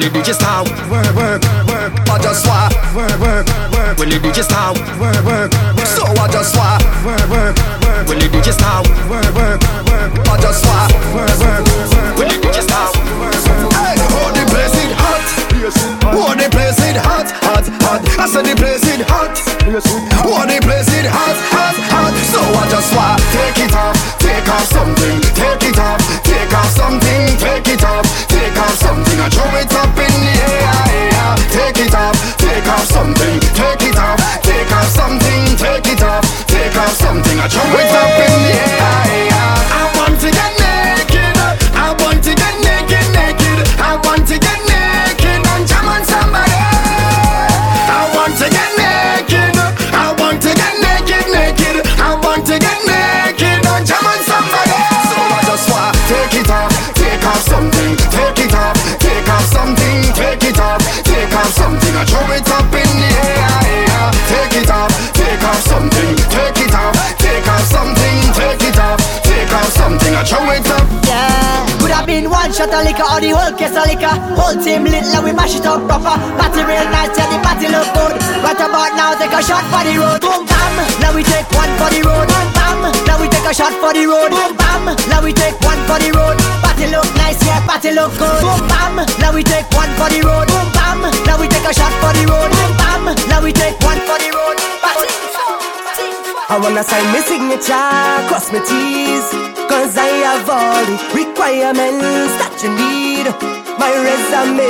When 0.00 0.08
the 0.08 0.18
DJ 0.18 0.32
start, 0.32 0.64
work, 0.88 1.12
work, 1.12 1.44
work. 1.68 1.92
I 2.08 2.16
just 2.24 2.48
want 2.48 2.72
work, 2.96 3.12
work, 3.20 3.44
work. 3.68 4.00
When 4.00 4.08
the 4.08 4.16
DJ 4.16 4.40
start, 4.40 4.80
work, 4.96 5.12
work, 5.28 5.52
work. 5.76 5.84
So 5.92 6.08
I 6.16 6.24
just 6.32 6.56
want 6.56 6.80
work, 7.04 7.20
work, 7.28 7.52
work. 7.84 8.08
When 8.08 8.16
the 8.16 8.32
DJ 8.32 8.56
start, 8.56 8.88
work, 9.12 9.28
work, 9.36 9.60
work. 9.92 10.08
I 10.24 10.40
just 10.40 10.64
want 10.64 10.88
work, 11.12 11.28
work, 11.44 11.68
work. 11.92 12.16
When 12.16 12.32
the 12.32 12.40
DJ 12.40 12.64
start, 12.64 12.96
Hey, 13.76 14.00
oh 14.00 14.32
the 14.32 14.40
place 14.48 14.72
it 14.72 14.88
hot. 14.96 15.20
Oh 16.16 16.32
the 16.32 16.48
place 16.48 16.80
it 16.80 16.96
hot, 16.96 17.28
hot, 17.44 17.68
hot. 17.84 18.00
I 18.16 18.24
said 18.24 18.48
the 18.48 18.56
place 18.56 18.80
it 18.88 19.04
hot. 19.04 19.36
Oh 20.24 20.48
the 20.48 20.64
place 20.64 20.88
it 20.96 21.04
hot, 21.12 21.36
hot, 21.52 21.76
hot. 21.92 22.16
So 22.32 22.40
I 22.40 22.64
just 22.72 22.88
want 22.96 23.20
take 23.36 23.68
it 23.68 23.76
off, 23.76 24.00
take 24.16 24.48
off 24.48 24.64
something, 24.64 25.20
take 25.36 25.60
it 25.68 25.76
off, 25.76 26.00
take 26.24 26.52
off 26.56 26.72
something, 26.72 27.36
take 27.36 27.68
it 27.68 27.79
something. 29.20 29.40
Throw 29.40 29.60
it 29.60 29.72
up 29.74 29.98
in 29.98 30.12
the 30.24 30.34
air. 30.48 31.10
Take 31.50 31.78
it 31.84 31.94
off, 31.94 32.16
take 32.38 32.66
off 32.66 32.84
something, 32.86 33.40
take 33.54 33.82
it 33.82 33.96
off, 33.96 34.18
take 34.42 34.72
off 34.72 34.86
something, 34.86 35.56
take 35.56 35.86
it 35.92 36.02
off, 36.02 36.46
take 36.46 36.76
off 36.76 36.92
something. 36.92 37.38
I 37.38 37.48
throw 37.48 37.78
it 37.78 37.92
up 37.92 38.24
in 38.24 38.29
shot 72.60 72.76
of 72.76 72.84
liquor 72.84 73.06
or 73.08 73.20
the 73.24 73.30
whole 73.32 73.54
case 73.56 73.72
of 73.72 73.88
liquor. 73.88 74.12
Whole 74.36 74.56
team 74.60 74.84
lit, 74.84 75.08
like 75.08 75.24
we 75.24 75.32
mash 75.32 75.56
it 75.56 75.64
up 75.64 75.80
proper. 75.88 76.12
Party 76.36 76.60
real 76.68 76.84
nice, 76.92 77.16
yeah, 77.16 77.28
the 77.32 77.40
party 77.40 77.66
look 77.72 77.88
good. 77.96 78.14
Right 78.44 78.60
about 78.60 78.92
now, 79.00 79.16
take 79.16 79.32
a 79.32 79.40
shot 79.40 79.64
for 79.72 79.80
the 79.80 79.96
road. 79.96 80.20
Boom 80.20 80.44
bam, 80.44 80.76
now 81.00 81.16
we 81.16 81.24
take 81.24 81.48
one 81.56 81.72
for 81.80 81.88
the 81.88 82.04
road. 82.04 82.28
Boom 82.28 82.48
bam, 82.52 82.80
now 83.08 83.16
we 83.16 83.32
take 83.32 83.48
a 83.48 83.52
shot 83.56 83.72
for 83.80 83.96
the 83.96 84.04
road. 84.04 84.28
Boom 84.28 84.52
bam, 84.60 84.84
now 85.08 85.24
we 85.24 85.32
take 85.32 85.56
one 85.64 85.80
for 85.88 85.96
the 85.96 86.12
road. 86.12 86.36
Party 86.60 86.86
look 86.92 87.08
nice, 87.16 87.40
yeah, 87.48 87.64
party 87.64 87.96
look 87.96 88.12
good. 88.20 88.40
Boom 88.44 88.60
bam, 88.68 88.96
now 89.24 89.32
we 89.32 89.40
take 89.40 89.68
one 89.72 89.92
for 89.96 90.12
the 90.12 90.20
road. 90.20 90.44
Boom 90.52 90.68
bam, 90.76 91.00
now 91.24 91.40
we 91.40 91.48
take 91.48 91.64
a 91.64 91.72
shot 91.72 91.92
for 92.04 92.12
the 92.12 92.28
road. 92.28 92.50
Boom 92.52 92.72
bam, 92.76 93.04
now 93.32 93.40
we 93.40 93.56
take 93.56 93.76
one 93.80 94.00
for 94.04 94.20
the 94.20 94.28
road. 94.36 94.56
Party. 94.84 95.08
I 96.50 96.58
wanna 96.58 96.82
sign 96.82 97.06
my 97.14 97.22
signature, 97.22 98.26
cross 98.26 98.50
my 98.50 98.58
T's. 98.58 99.22
Cause 99.70 99.94
I 99.96 100.10
have 100.26 100.50
all 100.50 100.82
the 100.82 100.98
requirements 101.14 102.34
that 102.42 102.58
you 102.58 102.74
need. 102.74 103.30
My 103.78 103.94
resume. 103.94 104.66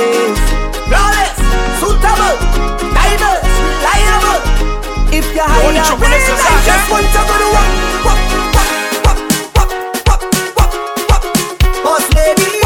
Flawless, 0.85 1.41
suitable, 1.81 2.37
diverse, 2.93 3.49
reliable. 3.81 4.45
If 5.09 5.25
you're 5.33 5.41
higher, 5.41 5.73
only 5.73 5.81
trouble 5.81 6.05
is 6.05 6.21
the 6.21 6.37
I 6.37 6.53
just 6.69 6.85
want 6.85 7.09
to 7.09 7.21
go 7.25 7.33
to 7.41 7.49
work. 7.49 7.73
Boss 11.81 12.05
lady 12.13 12.60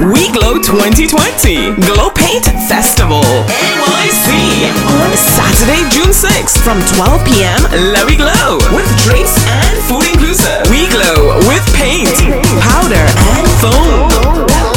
WI 0.00 0.28
Glow 0.30 0.58
2020 0.60 1.72
Glow 1.86 2.10
Paint 2.10 2.44
Festival 2.68 3.22
NYC 3.48 4.68
on 5.00 5.16
Saturday, 5.16 5.88
June 5.88 6.12
6th 6.12 6.60
from 6.60 6.82
12 6.96 7.24
p.m. 7.24 7.62
Let 7.94 8.04
We 8.06 8.16
Glow 8.16 8.58
with 8.76 8.88
drinks 9.04 9.34
and 9.48 9.78
food 9.88 10.04
inclusive. 10.12 10.68
We 10.70 10.86
Glow 10.88 11.38
with 11.48 11.64
paint, 11.74 12.12
powder, 12.60 13.06
and 13.08 13.48
foam. 13.56 14.75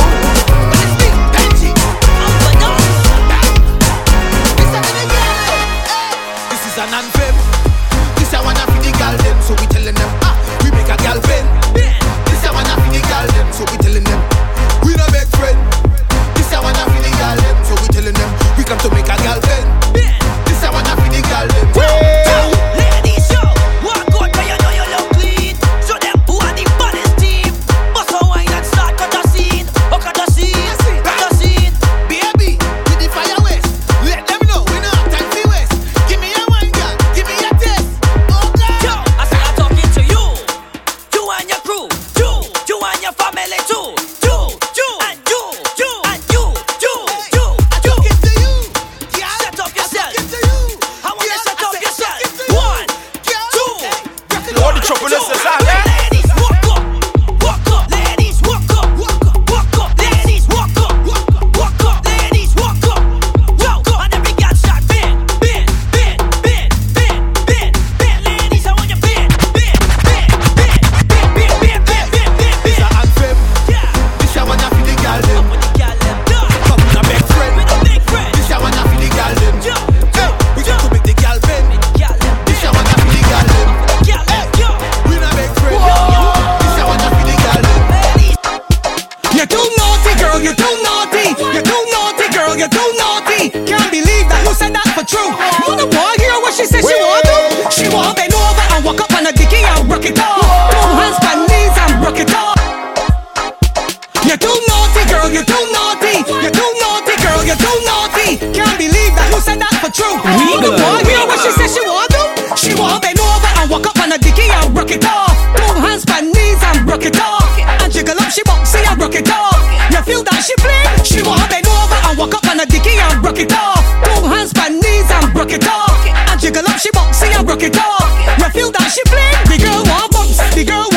You're 105.29 105.45
too 105.45 105.65
naughty. 105.71 106.25
You're 106.25 106.53
too 106.53 106.71
naughty, 106.81 107.15
girl. 107.21 107.41
You're 107.45 107.59
too 107.59 107.77
naughty. 107.85 108.41
Can't 108.51 108.77
believe 108.81 109.13
that. 109.13 109.29
Who 109.29 109.39
said 109.39 109.61
that 109.61 109.73
for 109.77 109.91
true? 109.93 110.17
Me, 110.35 110.57
the 110.57 110.73
boy. 110.73 111.05
You 111.05 111.15
know 111.21 111.29
what 111.29 111.39
she 111.45 111.51
said 111.53 111.69
she 111.69 111.81
want 111.85 112.09
them? 112.09 112.27
She 112.57 112.73
want 112.73 113.05
them 113.05 113.17
over 113.21 113.51
and 113.61 113.69
walk 113.69 113.85
up 113.85 113.97
on 114.01 114.11
a 114.11 114.17
dicky 114.17 114.49
and 114.49 114.73
rock 114.73 114.89
it 114.89 115.05
off. 115.05 115.37
Two 115.53 115.77
hands 115.79 116.03
by 116.03 116.25
knees 116.25 116.61
and 116.73 116.81
rock 116.89 117.05
it 117.05 117.17
off. 117.21 117.45
And 117.85 117.93
jiggle 117.93 118.17
up, 118.17 118.33
she 118.33 118.41
boxy 118.43 118.81
and 118.81 118.97
rock 118.97 119.13
it 119.13 119.29
off. 119.29 119.61
You 119.93 120.01
feel 120.01 120.23
that 120.25 120.41
she 120.41 120.57
fling? 120.57 120.87
She 121.05 121.21
want 121.21 121.45
them 121.53 121.63
over 121.69 121.99
and 122.09 122.17
walk 122.17 122.33
up 122.33 122.45
on 122.49 122.59
a 122.59 122.65
dicky 122.65 122.97
and 122.97 123.21
rock 123.21 123.37
it 123.37 123.53
off. 123.53 123.85
Two 124.01 124.25
hands 124.25 124.51
by 124.51 124.73
knees 124.73 125.09
and 125.13 125.29
rock 125.37 125.53
it 125.53 125.65
off. 125.69 125.93
And 126.33 126.41
jiggle 126.41 126.65
up, 126.65 126.81
she 126.81 126.89
boxy 126.89 127.29
and 127.37 127.45
rock 127.45 127.61
it 127.61 127.77
off. 127.77 128.09
You 128.41 128.49
feel 128.49 128.71
that 128.73 128.89
she 128.89 129.05
fling? 129.05 129.37
The 129.45 129.61
girl 129.61 129.85
want 129.85 130.09
bumps. 130.09 130.41
The 130.57 130.65
girl 130.65 130.88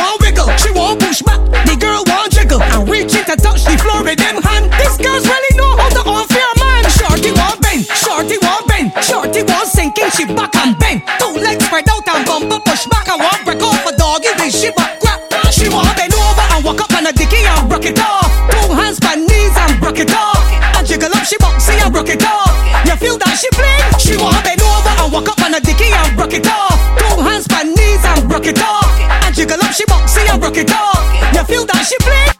it 10.23 10.37
back 10.37 10.55
and 10.57 10.79
bend. 10.79 11.03
Two 11.19 11.35
legs 11.43 11.65
spread 11.67 11.89
out 11.89 12.07
and 12.07 12.27
bumper 12.27 12.61
push 12.63 12.87
back. 12.87 13.09
I 13.09 13.17
want 13.19 13.43
break 13.45 13.63
off 13.63 13.83
a 13.87 13.93
doggy 13.97 14.31
with 14.39 14.55
she 14.55 14.71
back 14.71 15.01
grab. 15.03 15.19
She 15.51 15.69
want 15.69 15.89
to 15.91 15.95
bend 15.99 16.15
over 16.15 16.47
and 16.55 16.65
walk 16.65 16.81
up 16.81 16.93
on 16.95 17.07
a 17.07 17.13
dicky 17.13 17.43
and 17.43 17.67
rock 17.71 17.85
it 17.85 17.99
off. 17.99 18.31
Two 18.51 18.75
hands 18.75 19.01
by 19.01 19.19
knees 19.19 19.57
and 19.57 19.83
rock 19.83 19.99
it 19.99 20.13
off. 20.15 20.39
And 20.79 20.87
jiggle 20.87 21.11
up 21.11 21.25
she 21.27 21.37
boxy 21.39 21.75
and 21.83 21.95
rock 21.95 22.09
it 22.09 22.23
off. 22.23 22.55
You 22.87 22.95
feel 22.97 23.19
that 23.19 23.35
she 23.35 23.49
bling? 23.59 23.83
She 23.99 24.15
want 24.17 24.37
to 24.39 24.43
bend 24.47 24.63
over 24.63 24.93
and 25.03 25.13
walk 25.13 25.29
up 25.29 25.41
on 25.43 25.55
a 25.55 25.61
dicky 25.61 25.91
and 25.91 26.15
rock 26.15 26.33
it 26.33 26.47
off. 26.47 26.79
Two 26.99 27.23
hands 27.23 27.47
by 27.49 27.67
knees 27.67 28.03
and 28.07 28.31
rock 28.31 28.47
it 28.47 28.63
off. 28.63 28.91
And 29.27 29.35
jiggle 29.35 29.59
up 29.59 29.73
she 29.75 29.85
boxy 29.87 30.23
and 30.31 30.39
rock 30.43 30.57
it 30.57 30.71
off. 30.71 31.03
You 31.35 31.43
feel 31.45 31.65
that 31.67 31.83
she 31.83 31.99
bling? 32.07 32.31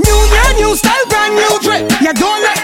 New 0.00 0.20
year, 0.32 0.48
new 0.64 0.72
style, 0.76 1.06
brand 1.12 1.36
new 1.36 1.54
drip. 1.60 1.84
You 2.00 2.12
don't 2.16 2.42
let. 2.42 2.59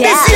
Yeah. 0.00 0.31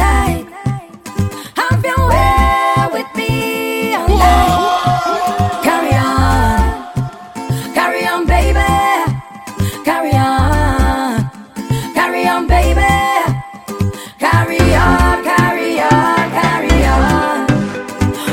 Me 0.00 0.44
tonight. 0.44 0.46
Have 1.56 1.84
your 1.84 2.08
way 2.08 2.88
with 2.94 3.10
me 3.16 3.94
all 3.94 4.08
night. 4.08 5.62
Carry 5.62 5.94
on, 5.94 7.74
carry 7.74 8.06
on, 8.06 8.26
baby. 8.26 8.70
Carry 9.84 10.12
on, 10.12 11.30
carry 11.94 12.26
on, 12.26 12.46
baby. 12.46 12.92
Carry 14.18 14.60
on, 14.74 15.24
carry 15.24 15.80
on, 15.80 16.30
carry 16.38 16.84
on. 16.86 17.46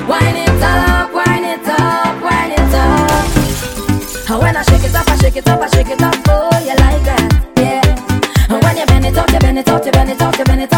Wind 0.07 0.37
it 0.37 0.63
up, 0.63 1.13
wind 1.13 1.45
it 1.45 1.67
up, 1.67 2.23
wind 2.23 2.53
it 2.53 2.73
up. 2.73 4.29
And 4.29 4.39
when 4.41 4.55
I 4.55 4.63
shake 4.63 4.85
it 4.85 4.95
up, 4.95 5.07
I 5.09 5.17
shake 5.17 5.35
it 5.37 5.47
up, 5.47 5.61
I 5.61 5.67
shake 5.67 5.89
it 5.89 6.01
up. 6.01 6.15
Oh, 6.29 6.59
you 6.59 6.75
like 6.85 7.03
that, 7.09 7.29
yeah. 7.57 8.53
And 8.53 8.63
when 8.63 8.77
you 8.77 8.85
bend 8.85 9.05
it 9.05 9.17
up, 9.17 9.29
you 9.31 9.39
bend 9.39 9.59
it 9.59 9.69
up, 9.69 9.85
you 9.85 9.91
bend 9.91 10.11
it 10.11 10.21
up, 10.21 10.37
you 10.37 10.45
bend 10.45 10.61
it. 10.61 10.76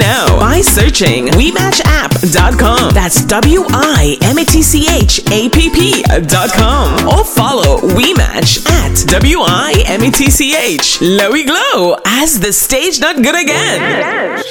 Is 0.00 0.06
open 0.06 0.28
now 0.28 0.38
by 0.38 0.60
searching 0.60 1.26
WIMatchApp.com. 1.28 2.94
That's 2.94 3.24
W 3.24 3.64
I 3.68 4.16
M 4.22 4.38
A 4.38 4.44
T 4.44 4.62
C 4.62 4.86
H 4.88 5.20
A 5.30 5.48
P 5.48 5.70
P.com. 5.70 7.08
Or 7.08 7.24
follow 7.24 7.80
WI 7.80 8.14
Match 8.14 8.58
at 8.66 9.06
W 9.08 9.38
I 9.40 9.82
M 9.86 10.02
A 10.02 10.10
T 10.10 10.30
C 10.30 10.56
H. 10.56 11.00
Lowy 11.00 11.46
Glow 11.46 11.96
as 12.06 12.40
the 12.40 12.52
stage 12.52 13.00
not 13.00 13.16
good 13.16 13.40
again. 13.40 14.42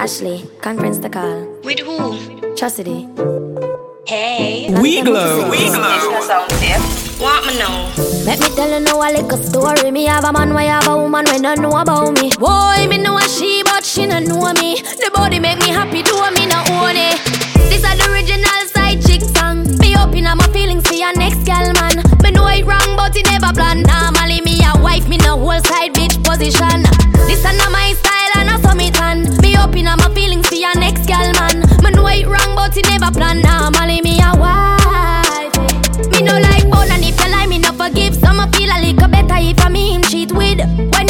Ashley, 0.00 0.48
conference 0.60 0.98
the 0.98 1.10
call. 1.10 1.46
With 1.62 1.80
who? 1.80 2.54
Chastity. 2.56 3.08
Hey. 4.06 4.68
WI 4.70 5.02
Glow. 5.02 5.50
WI 5.50 5.68
Glow. 5.68 6.20
Sound. 6.20 6.50
Want 7.20 7.44
me 7.46 7.58
know? 7.58 7.92
Let 8.24 8.40
me 8.40 8.48
tell 8.56 8.70
you 8.70 8.80
now 8.80 8.96
a 8.96 9.12
little 9.12 9.36
story. 9.36 9.90
Me 9.90 10.06
have 10.06 10.24
a 10.24 10.32
man, 10.32 10.54
why 10.54 10.64
have 10.64 10.88
a 10.88 10.96
woman 10.96 11.26
when 11.26 11.42
don't 11.42 11.60
know 11.60 11.76
about 11.76 12.14
me. 12.16 12.30
Boy, 12.38 12.88
me 12.88 12.96
know 12.96 13.18
a 13.18 13.28
she, 13.28 13.62
but 13.62 13.69
she 13.90 14.06
don't 14.06 14.28
know 14.28 14.52
me. 14.62 14.78
The 15.02 15.10
body 15.12 15.40
make 15.40 15.58
me 15.58 15.68
happy, 15.68 16.02
do 16.02 16.14
I 16.14 16.30
me 16.30 16.46
not 16.46 16.70
own 16.70 16.94
it. 16.94 17.18
This 17.66 17.82
is 17.82 17.98
the 17.98 18.06
original 18.06 18.62
side 18.70 19.02
chick 19.02 19.22
song. 19.34 19.66
Me 19.82 19.98
open 19.98 20.30
up 20.30 20.38
my 20.38 20.46
feelings 20.54 20.86
for 20.86 20.94
your 20.94 21.12
next 21.18 21.42
gal 21.42 21.66
man. 21.74 21.98
Me 22.22 22.30
know 22.30 22.46
it 22.46 22.64
wrong, 22.64 22.94
but 22.94 23.16
it 23.18 23.26
never 23.26 23.50
plan. 23.52 23.82
Normally 23.82 24.42
me 24.46 24.62
a 24.62 24.78
wife, 24.78 25.08
me 25.08 25.18
no 25.18 25.34
whole 25.34 25.58
side 25.66 25.90
bitch 25.92 26.22
position. 26.22 26.86
This 27.26 27.42
is 27.42 27.56
not 27.58 27.72
my 27.74 27.90
style 27.98 28.32
and 28.38 28.62
saw 28.62 28.74
me 28.74 28.94
tan. 28.94 29.26
Me 29.42 29.58
open 29.58 29.90
up 29.90 29.98
my 29.98 30.14
feelings 30.14 30.46
for 30.46 30.54
your 30.54 30.74
next 30.78 31.06
gal 31.10 31.26
man. 31.42 31.66
Me 31.82 31.90
know 31.90 32.06
it 32.06 32.30
wrong, 32.30 32.54
but 32.54 32.76
it 32.76 32.86
never 32.86 33.10
plan. 33.10 33.42
Normally 33.42 34.02
me 34.06 34.22
a 34.22 34.30
wife. 34.38 35.50
Eh. 35.58 36.06
Me 36.14 36.22
no 36.22 36.38
like 36.38 36.62
bone 36.70 36.94
and 36.94 37.02
if 37.02 37.18
you 37.18 37.30
lie, 37.34 37.46
me 37.50 37.58
no 37.58 37.74
forgive. 37.74 38.14
Some 38.14 38.38
feel 38.54 38.70
a 38.70 38.78
little 38.78 39.08
better 39.10 39.42
if 39.42 39.58
I 39.58 39.68
me 39.68 39.98
him 39.98 40.02
cheat 40.06 40.30
with. 40.30 40.62
When 40.94 41.09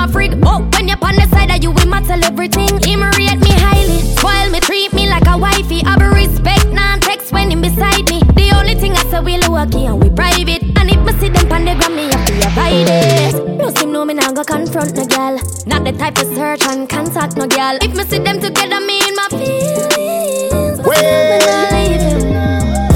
else 0.00 0.14
my 0.14 0.20
frig. 0.20 0.40
Oh, 0.44 0.68
when 0.72 0.88
you're 0.88 0.98
on 1.02 1.14
the 1.16 1.26
side 1.28 1.50
of 1.50 1.62
you, 1.62 1.70
we 1.70 1.84
matter 1.84 2.18
everything. 2.24 2.68
Him 2.82 3.02
rate 3.02 3.40
me 3.40 3.52
highly, 3.52 4.00
spoil 4.00 4.50
me, 4.50 4.60
treat 4.60 4.92
me 4.92 5.08
like 5.08 5.26
a 5.26 5.36
wifey. 5.36 5.82
I 5.84 5.96
be 5.98 6.06
respect, 6.06 6.66
non 6.68 7.00
text 7.00 7.32
when 7.32 7.50
him 7.50 7.60
beside 7.62 8.08
me. 8.08 8.20
The 8.34 8.52
only 8.56 8.74
thing 8.74 8.92
I 8.92 9.04
say 9.10 9.20
we 9.20 9.38
low 9.38 9.64
key 9.66 9.86
and 9.86 10.02
we 10.02 10.10
private. 10.10 10.62
And 10.78 10.90
if 10.90 11.00
me 11.04 11.12
see 11.20 11.28
them 11.28 11.52
on 11.52 11.64
the 11.64 11.74
gram, 11.74 11.96
me 11.96 12.04
have 12.10 12.24
to 12.26 12.34
avoid 12.46 12.88
it. 12.88 13.58
No 13.58 13.70
seem 13.70 13.92
no 13.92 14.04
me 14.04 14.14
nah 14.14 14.32
go 14.32 14.44
confront 14.44 14.94
no 14.96 15.04
girl. 15.06 15.38
Not 15.66 15.84
the 15.84 15.92
type 15.92 16.18
of 16.18 16.28
search 16.34 16.62
and 16.66 16.88
contact 16.88 17.36
no 17.36 17.46
girl. 17.46 17.76
If 17.82 17.94
me 17.94 18.04
see 18.04 18.18
them 18.18 18.40
together, 18.40 18.80
me 18.80 19.00
in 19.06 19.14
my 19.14 19.28
feelings. 19.30 20.80
But 20.80 20.96
still 20.96 21.24
me 21.30 21.38
nah 21.46 21.70
leave 21.70 22.89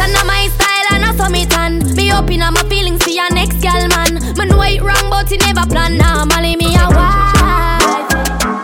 That 0.00 0.08
not 0.16 0.24
my 0.24 0.48
style 0.56 0.88
and 0.96 1.04
I 1.04 1.12
saw 1.12 1.28
it 1.28 1.52
tan. 1.52 1.84
Me 1.92 2.08
open 2.08 2.40
up 2.40 2.56
my 2.56 2.64
feelings 2.72 3.04
for 3.04 3.12
your 3.12 3.28
next 3.36 3.60
girl 3.60 3.84
man. 3.92 4.16
Man 4.40 4.48
know 4.48 4.64
it 4.64 4.80
wrong 4.80 5.12
but 5.12 5.28
he 5.28 5.36
never 5.36 5.68
plan. 5.68 6.00
Normally 6.00 6.56
me 6.56 6.72
a 6.72 6.88
wife. 6.88 7.36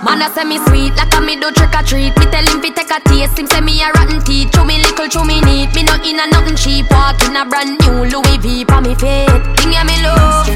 Man 0.01 0.25
a 0.25 0.33
say 0.33 0.49
me 0.49 0.57
sweet 0.65 0.97
like 0.97 1.13
a 1.13 1.21
me 1.21 1.37
do 1.37 1.53
trick 1.53 1.77
or 1.77 1.85
treat. 1.85 2.17
Me 2.17 2.25
tell 2.33 2.41
him 2.41 2.65
fi 2.65 2.73
take 2.73 2.89
a 2.89 3.05
taste. 3.05 3.37
Him 3.37 3.45
say 3.53 3.61
me 3.61 3.77
a 3.85 3.93
rotten 3.93 4.25
teeth. 4.25 4.49
Chew 4.57 4.65
me 4.65 4.81
little 4.81 5.13
chew 5.13 5.29
me 5.29 5.45
neat. 5.45 5.77
Me 5.77 5.85
not 5.85 6.01
in 6.09 6.17
a 6.17 6.25
nothing 6.25 6.57
cheap. 6.57 6.89
Walk 6.89 7.21
in 7.29 7.37
a 7.37 7.45
brand 7.45 7.77
new 7.85 8.09
Louis 8.09 8.41
V 8.41 8.65
pa 8.65 8.81
me 8.81 8.97
feet 8.97 9.29
Thing 9.61 9.77
ya 9.77 9.85
me 9.85 10.01
love. 10.01 10.49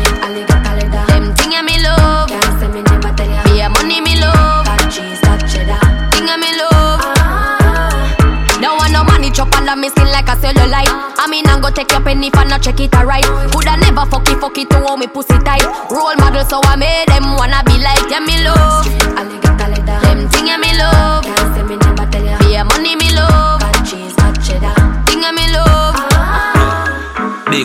Them 1.13 1.37
thing 1.37 1.53
ya 1.53 1.61
me 1.61 1.77
love. 1.85 2.33
Can't 2.33 2.57
say 2.57 2.73
me 2.73 2.81
never 2.89 3.13
tell 3.13 3.29
ya. 3.29 3.45
Be 3.45 3.61
a 3.61 3.69
money 3.69 4.01
me 4.01 4.17
love. 4.17 4.60
Under 9.71 9.81
me 9.81 9.89
skin 9.89 10.07
like 10.11 10.29
a 10.29 10.37
cellulite. 10.37 10.89
I 10.89 11.27
mean, 11.29 11.47
I'm 11.47 11.61
go 11.61 11.71
take 11.71 11.91
your 11.91 12.01
penny 12.01 12.29
if 12.29 12.37
I 12.37 12.45
not 12.45 12.63
check 12.63 12.81
it 12.81 12.95
alright. 12.95 13.25
Coulda 13.53 13.77
never 13.77 14.07
fuck 14.11 14.29
it, 14.29 14.39
fuck 14.41 14.59
it 14.59 14.71
to 14.71 14.81
hold 14.81 14.99
me 14.99 15.07
pussy 15.07 15.39
tight. 15.39 15.65
Role 15.91 16.17
model, 16.17 16.45
so 16.45 16.61
I 16.65 16.77
made 16.77 17.09
them 17.09 17.37
wanna 17.37 17.63
be 17.65 17.79
like 17.79 18.11
yeah, 18.11 18.21
me 18.21 18.45
love. 18.45 19.00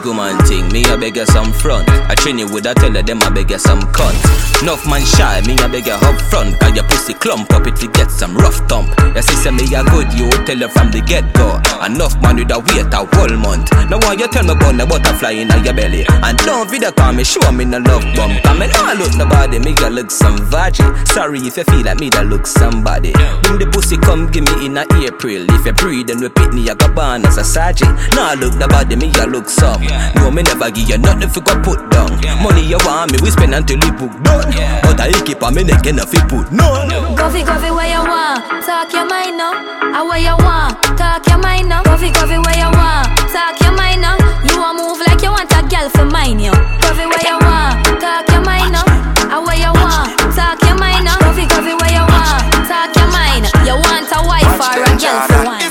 Big 0.06 0.14
woman 0.14 0.38
thing, 0.46 0.72
me 0.72 0.84
a 0.94 0.98
beg 0.98 1.16
you 1.16 1.26
some 1.26 1.52
front. 1.52 1.90
I 1.90 2.14
train 2.14 2.38
you 2.38 2.46
with 2.46 2.68
a 2.68 2.76
tell 2.76 2.94
her 2.94 3.02
them 3.02 3.24
I 3.24 3.30
beg 3.32 3.50
you 3.50 3.58
some 3.58 3.82
cunt. 3.90 4.14
Enough 4.62 4.86
man 4.86 5.02
shy, 5.02 5.42
me 5.48 5.58
a 5.58 5.68
beg 5.68 5.88
you 5.88 5.98
up 5.98 6.22
front. 6.30 6.60
Cause 6.60 6.76
your 6.76 6.84
pussy 6.86 7.16
clump 7.16 7.52
up 7.54 7.66
if 7.66 7.82
you 7.82 7.90
get 7.90 8.12
some 8.12 8.38
rough 8.38 8.62
thump. 8.70 8.94
Your 9.18 9.24
sister 9.24 9.52
me 9.52 9.66
a 9.74 9.82
good, 9.90 10.14
you 10.14 10.30
tell 10.46 10.62
her 10.62 10.70
from 10.70 10.92
the 10.92 11.02
get 11.02 11.26
go. 11.34 11.58
Enough 11.82 12.22
man 12.22 12.38
with 12.38 12.54
a 12.54 12.60
wait 12.70 12.94
a 12.94 13.02
whole 13.02 13.34
month. 13.34 13.74
Now 13.90 13.98
why 14.06 14.14
you 14.14 14.28
tell 14.30 14.46
me 14.46 14.54
about 14.54 14.78
the 14.78 14.86
butterfly 14.86 15.42
in 15.42 15.50
your 15.66 15.74
belly? 15.74 16.06
And 16.22 16.38
don't 16.46 16.70
video 16.70 16.92
call 16.92 17.14
me, 17.14 17.24
show 17.24 17.52
me 17.52 17.66
no 17.66 17.82
love 17.82 18.06
bump. 18.14 18.38
Cause 18.46 18.60
me 18.62 18.68
nah 18.78 18.94
look 18.94 19.18
nobody, 19.18 19.58
me 19.58 19.74
a 19.82 19.90
look 19.90 20.12
some 20.12 20.38
virgin. 20.54 20.86
Sorry 21.08 21.42
if 21.42 21.58
you 21.58 21.66
feel 21.66 21.82
like 21.82 21.98
me 21.98 22.14
that 22.14 22.30
look 22.30 22.46
somebody. 22.46 23.10
Bring 23.42 23.58
the 23.58 23.66
pussy 23.74 23.98
come 23.98 24.30
give 24.30 24.46
me 24.46 24.70
in 24.70 24.78
a 24.78 24.86
April. 25.02 25.50
If 25.50 25.66
you 25.66 25.74
breathe 25.74 26.14
then 26.14 26.22
repeat 26.22 26.54
me, 26.54 26.70
I 26.70 26.76
go 26.78 26.94
born 26.94 27.26
as 27.26 27.42
a 27.42 27.44
sergeant. 27.44 27.98
Nah 28.14 28.38
look 28.38 28.54
nobody, 28.62 28.96
me 28.96 29.10
a 29.18 29.26
look 29.26 29.50
some. 29.50 29.95
No, 30.16 30.32
me 30.32 30.44
never 30.44 30.72
give 30.72 30.90
you 30.90 30.98
nothing 30.98 31.24
if 31.24 31.36
you 31.36 31.42
go 31.42 31.54
put 31.62 31.80
down. 31.92 32.12
Money 32.42 32.64
you 32.66 32.78
want 32.86 33.12
me, 33.12 33.18
we 33.22 33.30
spend 33.32 33.54
until 33.56 33.80
we 33.80 33.92
book 33.92 34.12
done. 34.24 34.52
But 34.84 35.00
I 35.02 35.12
keep 35.26 35.42
on 35.44 35.56
me 35.56 35.64
neck 35.64 35.86
and 35.88 36.00
if 36.00 36.14
you 36.14 36.22
put 36.28 36.52
none. 36.52 36.90
Coffee, 37.16 37.44
coffee, 37.44 37.72
where 37.72 37.90
you 37.90 38.02
want? 38.04 38.44
Talk 38.66 38.92
your 38.94 39.06
mind 39.08 39.38
now. 39.38 39.54
I 39.96 40.04
where 40.04 40.20
you 40.20 40.36
want? 40.44 40.78
Talk 40.98 41.26
your 41.28 41.40
mind 41.40 41.70
now. 41.70 41.84
Coffee, 41.84 42.12
coffee, 42.12 42.38
where 42.38 42.58
you 42.58 42.70
want? 42.74 43.08
Talk 43.32 43.60
your 43.62 43.74
mind 43.76 44.02
now. 44.02 44.18
You 44.46 44.58
want 44.60 44.78
move 44.78 45.00
like 45.08 45.22
you 45.22 45.32
want 45.32 45.50
a 45.54 45.62
girl 45.66 45.90
for 45.90 46.06
mine, 46.06 46.40
yo. 46.40 46.52
Coffee, 46.84 47.08
where 47.08 47.26
you 47.26 47.38
want? 47.42 47.82
Talk 48.02 48.28
your 48.30 48.44
mind 48.44 48.74
now. 48.76 48.86
I 49.32 49.40
where 49.42 49.58
you 49.58 49.72
want? 49.74 50.12
Talk 50.36 50.60
your 50.68 50.78
mind 50.78 51.06
now. 51.06 51.18
Coffee, 51.24 51.48
coffee, 51.48 51.74
where 51.74 51.94
you 51.94 52.06
want? 52.06 52.44
Talk 52.68 52.94
your 52.94 53.10
mind. 53.10 53.48
You 53.66 53.76
want 53.80 54.06
a 54.12 54.20
wife 54.28 54.60
or 54.60 54.84
a 54.84 54.94
girl 55.00 55.20
for 55.30 55.42
one? 55.46 55.65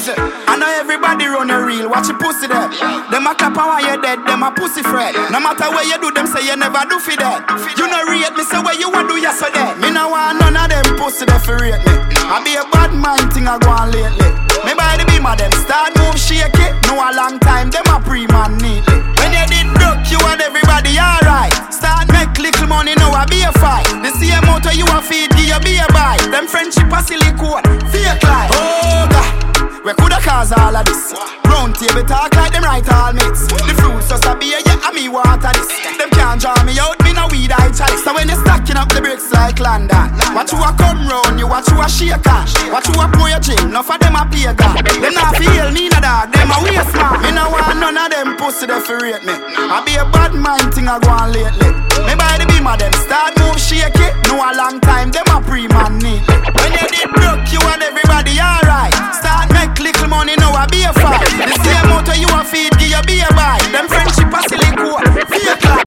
Everybody 0.75 1.27
run 1.27 1.51
a 1.51 1.63
reel, 1.63 1.89
watch 1.89 2.09
your 2.09 2.19
pussy 2.19 2.47
there. 2.47 2.69
Them 3.11 3.27
a 3.27 3.35
clap 3.35 3.57
while 3.57 3.81
you're 3.81 4.01
dead, 4.01 4.21
them 4.27 4.43
a 4.43 4.51
pussy 4.51 4.83
fret. 4.83 5.15
No 5.31 5.39
matter 5.39 5.71
where 5.71 5.87
you 5.87 5.99
do, 6.03 6.11
them 6.11 6.27
say 6.27 6.43
you 6.47 6.57
never 6.57 6.83
do 6.91 6.99
for 6.99 7.15
that. 7.17 7.47
You 7.79 7.87
no 7.87 8.03
rate 8.11 8.35
me, 8.35 8.43
say 8.45 8.61
where 8.61 8.75
you 8.75 8.91
want 8.91 9.09
to 9.09 9.15
do, 9.15 9.21
you 9.21 9.33
so 9.33 9.47
dead. 9.51 9.79
Me 9.79 9.91
no 9.91 10.11
want 10.11 10.43
none 10.43 10.59
of 10.59 10.67
them 10.69 10.87
pussy 10.99 11.25
there 11.25 11.39
for 11.39 11.57
rate 11.57 11.79
me. 11.87 11.95
I 12.27 12.43
be 12.43 12.59
a 12.59 12.65
bad 12.75 12.91
mind 12.93 13.31
thing 13.33 13.47
I 13.47 13.59
go 13.63 13.71
on 13.71 13.95
lately. 13.95 14.31
Me 14.67 14.73
by 14.75 14.97
the 14.97 15.05
beam 15.07 15.27
of 15.29 15.37
them 15.39 15.53
start 15.63 15.95
move 16.01 16.19
shake 16.19 16.57
it. 16.59 16.73
No 16.89 16.99
a 16.99 17.13
long 17.15 17.39
time, 17.39 17.71
them 17.71 17.87
a 17.89 18.01
pre-man 18.01 18.59
neatly. 18.59 18.99
When 19.21 19.31
you 19.31 19.45
did 19.47 19.69
broke, 19.77 20.03
you 20.11 20.19
and 20.27 20.41
everybody 20.41 20.97
alright. 20.99 21.53
Start 21.71 22.11
make 22.11 22.33
little 22.41 22.67
money, 22.67 22.97
now 22.97 23.13
I 23.13 23.29
be 23.29 23.45
a 23.45 23.53
fight. 23.61 23.87
The 24.03 24.11
same 24.17 24.43
motor 24.49 24.73
you 24.73 24.89
a 24.89 24.99
feed, 25.05 25.31
give 25.37 25.53
you 25.53 25.61
be 25.61 25.79
a 25.79 25.87
buy. 25.93 26.17
Them 26.33 26.49
friendship 26.49 26.91
a 26.91 27.01
silicone, 27.05 27.63
fake 27.93 28.25
life. 28.25 28.51
Oh 28.57 29.07
God. 29.13 29.54
We 29.85 29.93
coulda 30.01 30.17
cause 30.25 30.49
all 30.57 30.73
of 30.73 30.85
this. 30.89 31.13
Round 31.45 31.77
table 31.77 32.09
talk 32.09 32.33
like 32.41 32.57
them 32.57 32.65
right 32.65 32.81
all 32.89 33.13
mates. 33.13 33.45
The 33.53 33.77
fruits 33.77 34.09
just 34.09 34.25
a 34.25 34.33
beer, 34.33 34.57
yeah, 34.65 34.81
and 34.81 34.97
me 34.97 35.13
water 35.13 35.53
this. 35.53 35.69
Them 36.01 36.09
can't 36.09 36.41
draw 36.41 36.57
me 36.65 36.73
out, 36.81 36.97
me 37.05 37.13
no 37.13 37.29
weed 37.29 37.53
I 37.53 37.69
chalice. 37.69 38.01
So 38.01 38.17
when 38.17 38.33
you 38.33 38.41
stacking 38.41 38.81
up 38.81 38.89
the 38.89 39.05
bricks 39.05 39.29
like 39.29 39.61
London, 39.61 40.09
watch 40.33 40.57
you 40.57 40.65
a 40.65 40.73
come 40.73 41.05
round, 41.05 41.37
you 41.37 41.45
watch 41.45 41.69
you 41.69 41.77
a 41.77 41.85
shake 41.85 42.25
on. 42.25 42.49
Watch 42.73 42.89
you 42.89 42.97
a 42.97 43.05
pour 43.13 43.29
your 43.29 43.45
gin, 43.45 43.61
enough 43.69 43.93
of 43.93 44.01
them 44.01 44.17
a 44.17 44.25
pagan. 44.25 44.57
Them 45.05 45.13
not 45.13 45.37
feel 45.37 45.69
me 45.69 45.93
no 45.93 46.01
dog, 46.01 46.33
them 46.33 46.49
a 46.49 46.57
waste 46.65 46.97
man. 46.97 47.21
Me 47.21 47.31
no 47.37 47.53
want 47.53 47.77
none 47.77 48.01
of 48.01 48.09
them 48.09 48.41
pussy 48.41 48.65
they 48.65 48.81
fi 48.81 49.21
me. 49.21 49.37
I 49.37 49.85
be 49.85 50.01
a 50.01 50.09
bad 50.09 50.33
mind 50.33 50.73
thing 50.73 50.89
I 50.89 50.97
go 50.97 51.13
on 51.13 51.29
lately. 51.29 51.77
Me 52.09 52.17
by 52.17 52.41
the 52.41 52.49
beam 52.49 52.65
of 52.65 52.81
them 52.81 52.93
start 53.05 53.37
move 53.37 53.61
shake 53.61 54.01
it. 54.01 54.17
No 54.33 54.41
a 54.41 54.49
long 54.57 54.81
time, 54.81 55.13
them 55.13 55.29
a 55.29 55.45
pre-man 55.45 56.01
neatly. 56.01 56.41
When 56.57 56.73
you 56.73 56.89
did 56.89 57.13
broke, 57.13 57.53
you 57.53 57.61
and 57.69 57.85
everybody 57.85 58.41
alright. 58.41 58.97
Start 59.13 59.53
make 59.53 59.74
little 60.05 60.19
money, 60.19 60.37
now 60.37 60.53
I 60.53 60.67
be 60.67 60.83
a 60.83 60.93
fight. 60.93 61.25
The 61.25 61.57
same 61.65 61.89
motor 61.89 62.17
you 62.17 62.29
a 62.29 62.45
feed, 62.45 62.73
give 62.79 62.91
you 62.91 63.03
be 63.07 63.21
a 63.21 63.29
buy. 63.35 63.59
Them 63.73 63.89
friendship 63.89 64.33
a 64.33 64.41
silicone, 64.49 65.05
fake 65.29 65.65
like. 65.65 65.87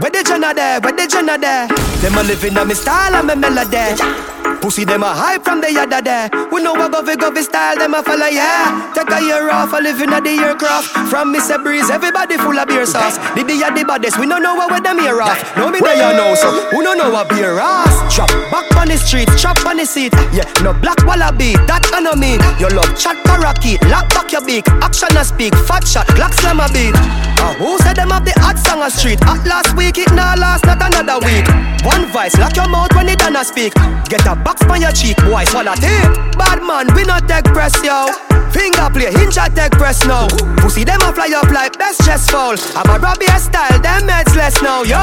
Where 0.00 0.10
the 0.10 0.22
Jenna 0.26 0.54
there? 0.54 0.80
Where 0.80 0.92
the 0.92 1.06
Jenna 1.06 1.38
there? 1.38 1.68
Them 1.68 2.18
a 2.18 2.22
living 2.22 2.56
on 2.58 2.68
me 2.68 2.74
style 2.74 3.14
and 3.14 3.26
me 3.26 3.34
melody. 3.34 4.41
Pussy 4.62 4.84
them 4.84 5.02
a 5.02 5.10
hype 5.12 5.42
from 5.42 5.60
the 5.60 5.72
yada 5.72 6.00
there. 6.00 6.30
We 6.52 6.62
know 6.62 6.72
what 6.72 6.92
govy 6.92 7.16
govy 7.18 7.42
style 7.42 7.76
them 7.76 7.94
a 7.94 8.02
follow 8.02 8.30
yeah. 8.30 8.94
Take 8.94 9.10
a 9.10 9.18
year 9.20 9.50
off, 9.50 9.72
a 9.72 9.82
living 9.82 10.14
at 10.14 10.22
the 10.22 10.38
aircraft. 10.38 10.86
From 11.10 11.34
Mr. 11.34 11.58
Breeze, 11.58 11.90
everybody 11.90 12.38
full 12.38 12.56
of 12.56 12.68
beer 12.68 12.86
sauce. 12.86 13.18
The 13.34 13.42
day 13.42 13.58
the 13.58 13.82
baddest, 13.84 14.20
we 14.20 14.26
don't 14.28 14.40
know 14.40 14.54
what 14.54 14.70
with 14.70 14.84
them 14.84 15.00
here 15.00 15.20
off. 15.20 15.34
No 15.56 15.68
me 15.68 15.80
know 15.80 15.90
you 15.90 16.14
know 16.14 16.36
so. 16.36 16.70
Who 16.70 16.80
don't 16.84 16.96
know 16.96 17.10
what 17.10 17.28
beer 17.28 17.58
ass? 17.58 18.14
Chop 18.14 18.30
back 18.54 18.70
on 18.78 18.86
the 18.86 18.96
street, 18.96 19.28
chop 19.36 19.58
on 19.66 19.78
the 19.78 19.84
seat. 19.84 20.14
Yeah, 20.30 20.46
no 20.62 20.72
black 20.72 21.02
wallaby, 21.10 21.58
that 21.66 21.82
I 21.90 21.98
know 21.98 22.14
me. 22.14 22.38
Your 22.62 22.70
love 22.70 22.94
chat 22.94 23.18
parakeet, 23.26 23.82
lock 23.90 24.14
back 24.14 24.30
your 24.30 24.46
beak. 24.46 24.68
Action 24.78 25.10
a 25.18 25.24
speak, 25.24 25.58
fat 25.66 25.82
shot, 25.82 26.06
clock 26.14 26.34
slam 26.38 26.62
a 26.62 26.70
beat. 26.70 26.94
Uh, 27.42 27.50
who 27.58 27.78
said 27.82 27.98
them 27.98 28.14
have 28.14 28.24
the 28.24 28.30
hot 28.38 28.62
song 28.62 28.86
a 28.86 28.90
street? 28.90 29.18
At 29.26 29.42
last 29.42 29.74
week, 29.74 29.98
it 29.98 30.14
now 30.14 30.38
last, 30.38 30.64
not 30.70 30.78
another 30.78 31.18
week. 31.26 31.50
One 31.82 32.06
vice, 32.14 32.38
lock 32.38 32.54
your 32.54 32.68
mouth 32.68 32.94
when 32.94 33.08
it 33.08 33.18
done 33.18 33.34
a 33.34 33.42
speak. 33.44 33.74
Get 34.12 34.26
a 34.26 34.36
box 34.36 34.60
on 34.68 34.78
your 34.78 34.92
cheek, 34.92 35.16
boy, 35.24 35.42
swallow 35.44 35.72
tape. 35.72 36.12
Bad 36.36 36.60
man, 36.60 36.84
we 36.94 37.02
not 37.02 37.26
take 37.26 37.46
press, 37.46 37.72
yo. 37.82 38.12
Finger 38.52 38.90
play, 38.92 39.10
hinge 39.10 39.38
a 39.38 39.48
take 39.48 39.72
press 39.72 40.04
now. 40.04 40.28
Pussy 40.60 40.84
them 40.84 41.00
a 41.00 41.14
fly 41.14 41.32
up 41.34 41.48
like 41.48 41.78
best 41.78 42.04
chest 42.04 42.30
fall. 42.30 42.54
I'm 42.76 42.90
a 42.90 42.98
Robbie 43.00 43.24
style, 43.40 43.80
them 43.80 44.06
heads 44.06 44.36
less 44.36 44.60
now, 44.60 44.82
yo. 44.82 45.00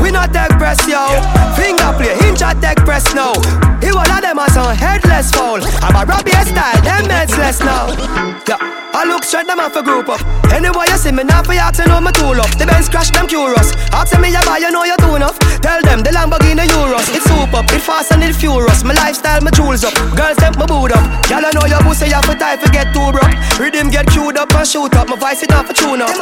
We 0.00 0.10
not 0.10 0.32
take 0.32 0.56
press, 0.56 0.80
yo. 0.88 1.04
Finger 1.52 1.92
play, 2.00 2.16
hinge 2.24 2.40
a 2.40 2.56
take 2.58 2.78
press 2.78 3.04
now. 3.14 3.34
He 3.84 3.92
one 3.92 4.10
of 4.10 4.22
them 4.22 4.38
a 4.38 4.48
some 4.52 4.74
headless 4.74 5.30
fall. 5.30 5.60
I'm 5.84 5.94
a 5.94 6.08
Robbie 6.08 6.32
style, 6.48 6.80
them 6.80 7.04
heads 7.10 7.36
less 7.36 7.60
now. 7.60 7.92
Yeah. 8.48 8.78
I 8.98 9.04
look 9.04 9.22
straight, 9.22 9.46
them 9.46 9.60
off 9.60 9.76
a 9.76 9.82
group 9.82 10.08
up. 10.08 10.18
Anyway, 10.50 10.90
you 10.90 10.96
see 10.96 11.12
me 11.12 11.22
now 11.22 11.42
for 11.44 11.52
you 11.54 11.62
to 11.62 11.82
know 11.86 12.00
my 12.00 12.10
tool 12.10 12.34
up. 12.40 12.50
The 12.58 12.66
Benz 12.66 12.88
crash 12.88 13.10
them 13.14 13.28
curious. 13.28 13.70
Ask 13.92 14.18
me 14.18 14.32
you 14.32 14.42
buy, 14.42 14.58
you 14.58 14.72
know 14.72 14.82
you 14.82 14.96
do 14.98 15.14
enough. 15.14 15.38
Tell 15.60 15.78
them 15.82 16.02
the 16.02 16.10
Lamborghini 16.10 16.66
Euros. 16.66 17.06
It's 17.14 17.22
soup 17.28 17.52
up, 17.54 17.70
it 17.70 17.78
fast 17.98 18.12
and 18.12 18.22
it 18.22 18.34
furious. 18.34 18.84
My 18.84 18.94
lifestyle, 18.94 19.40
my 19.42 19.50
tools 19.50 19.82
up. 19.82 19.94
Girls 20.14 20.38
them 20.38 20.54
my 20.58 20.66
boot 20.66 20.94
up. 20.94 21.02
Y'all 21.26 21.42
know 21.42 21.66
your 21.66 21.82
pussy, 21.82 22.06
you 22.06 22.22
for 22.22 22.38
time 22.38 22.58
for 22.58 22.70
get 22.70 22.94
too 22.94 23.10
broke. 23.10 23.34
Rhythm 23.58 23.90
get 23.90 24.06
queued 24.06 24.38
up 24.38 24.54
and 24.54 24.66
shoot 24.66 24.94
up. 24.94 25.08
My 25.08 25.16
voice 25.16 25.42
it 25.42 25.52
off 25.52 25.66
for 25.66 25.74
tune 25.74 26.02
up. 26.02 26.14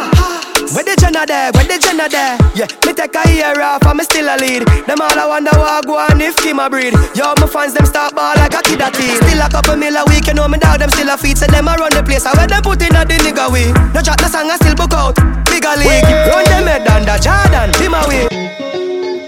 Where 0.73 0.83
the 0.83 0.97
Jenna 0.99 1.27
there? 1.27 1.53
Where 1.53 1.69
the 1.69 1.77
Jenna 1.79 2.09
there? 2.09 2.35
Yeah, 2.57 2.67
me 2.85 2.93
take 2.97 3.15
a 3.15 3.23
year 3.29 3.61
off 3.61 3.85
and 3.85 3.99
me 3.99 4.05
still 4.05 4.27
a 4.27 4.37
lead. 4.41 4.65
Them 4.89 5.01
all 5.01 5.13
I 5.13 5.27
wonder 5.29 5.53
what 5.55 5.87
go 5.87 5.99
on 6.01 6.21
if 6.21 6.37
Kim 6.37 6.59
a 6.59 6.69
breed. 6.71 6.95
Yo, 7.15 7.35
my 7.37 7.47
fans 7.47 7.75
them 7.75 7.87
start 7.87 8.15
ball 8.17 8.35
like 8.37 8.57
a 8.57 8.63
kid 8.65 8.81
a 8.81 8.89
teen. 8.91 9.15
Still 9.21 9.43
a 9.45 9.49
couple 9.49 9.77
mil 9.77 9.97
a 9.97 10.03
week, 10.09 10.27
you 10.27 10.35
know 10.35 10.49
me 10.49 10.59
dog 10.59 10.81
them 10.81 10.91
still 10.91 11.11
a 11.13 11.17
feed. 11.17 11.37
So 11.39 11.47
them 11.47 11.69
a 11.69 11.77
run 11.77 11.93
the 11.93 12.03
place. 12.03 12.25
I 12.25 12.33
where 12.35 12.49
them 12.49 12.63
put 12.63 12.81
in 12.83 12.97
a 12.97 13.05
the 13.05 13.21
nigga 13.21 13.53
way. 13.53 13.69
No 13.93 14.01
chat 14.01 14.19
no 14.25 14.29
song 14.29 14.49
I 14.49 14.57
still 14.57 14.75
book 14.75 14.95
out. 14.97 15.17
Bigger 15.47 15.77
league, 15.77 16.09
run 16.33 16.45
them 16.49 16.67
head 16.67 16.89
under 16.89 17.19
Jordan. 17.21 17.69
Him 17.79 17.95
away. 17.95 18.27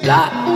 Black. 0.02 0.47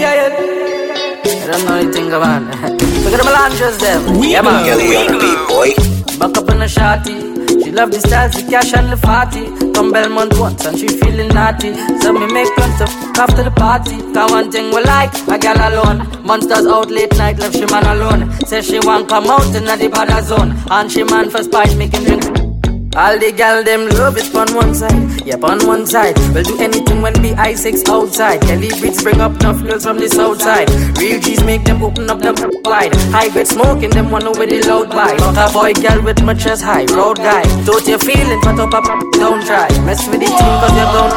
Yeah, 0.00 0.14
yeah. 0.14 1.20
I 1.24 1.46
don't 1.52 1.64
know 1.66 1.74
anything 1.76 2.06
about 2.08 2.40
it. 2.40 2.80
Look 3.04 3.12
at 3.12 3.18
the 3.20 3.24
melanges 3.24 3.76
them. 3.78 4.18
We 4.18 4.32
yeah, 4.32 4.40
man. 4.40 4.64
go, 4.64 4.78
we 4.78 4.96
go. 5.06 5.46
boy. 5.46 5.70
Back 6.18 6.38
up 6.38 6.48
in 6.48 6.62
a 6.62 6.64
shotty. 6.64 7.30
She 7.62 7.70
love 7.70 7.90
the 7.90 8.00
styles, 8.00 8.32
the 8.32 8.50
cash 8.50 8.72
and 8.72 8.90
the 8.90 8.96
fatty. 8.96 9.44
Come 9.74 9.92
Belmont 9.92 10.38
once 10.38 10.64
and 10.64 10.78
she 10.78 10.88
feeling 10.88 11.28
naughty. 11.28 11.74
So 12.00 12.14
me 12.14 12.32
make 12.32 12.48
plans 12.54 12.78
to 12.78 12.86
fuck 12.86 13.18
after 13.18 13.42
the 13.42 13.50
party. 13.50 13.98
Cause 14.14 14.30
one 14.30 14.50
thing 14.50 14.74
we 14.74 14.82
like, 14.84 15.12
a 15.28 15.38
gal 15.38 15.60
alone. 15.68 16.24
Monsters 16.24 16.66
out 16.66 16.90
late 16.90 17.14
night, 17.18 17.38
left 17.38 17.56
she 17.56 17.66
man 17.66 17.84
alone. 17.84 18.32
Say 18.46 18.62
she 18.62 18.78
want 18.80 19.06
come 19.06 19.26
out 19.26 19.54
in 19.54 19.64
the 19.64 19.88
bad 19.92 20.24
zone. 20.24 20.56
And 20.70 20.90
she 20.90 21.04
man 21.04 21.28
for 21.28 21.42
spice, 21.42 21.74
make 21.74 21.92
him 21.92 22.04
drink. 22.04 22.49
All 22.96 23.16
the 23.18 23.30
gal 23.30 23.62
them 23.62 23.86
love 24.02 24.18
it 24.18 24.34
on 24.34 24.50
one 24.52 24.74
side, 24.74 25.22
yep 25.24 25.44
on 25.44 25.64
one 25.64 25.86
side. 25.86 26.18
We'll 26.34 26.42
do 26.42 26.58
anything 26.58 27.00
when 27.02 27.12
the 27.22 27.38
I6 27.38 27.88
outside. 27.88 28.40
Kelly 28.42 28.68
beats 28.82 29.00
bring 29.00 29.20
up 29.20 29.30
enough 29.38 29.62
girls 29.62 29.84
from 29.84 29.98
the 29.98 30.08
south 30.08 30.42
side. 30.42 30.68
Real 30.98 31.20
G's 31.20 31.38
make 31.44 31.62
them 31.62 31.84
open 31.84 32.10
up 32.10 32.18
them 32.18 32.34
wide. 32.64 32.92
High 33.14 33.28
grade 33.28 33.46
smoking 33.46 33.90
them 33.90 34.10
one 34.10 34.26
over 34.26 34.44
the 34.44 34.60
loud 34.66 34.90
buy. 34.90 35.14
A 35.14 35.52
boy 35.52 35.72
gal 35.74 36.02
with 36.02 36.20
my 36.24 36.34
chest 36.34 36.64
high, 36.64 36.84
road 36.90 37.18
guy. 37.18 37.46
Don't 37.64 37.86
you 37.86 37.96
feeling 37.96 38.40
put 38.42 38.58
up 38.58 38.74
up, 38.74 38.82
don't 39.14 39.46
try. 39.46 39.70
Mess 39.86 40.08
with 40.10 40.18
the 40.18 40.26
team 40.26 40.54
cause 40.58 40.74
you're 40.74 40.90
gone. 40.90 41.14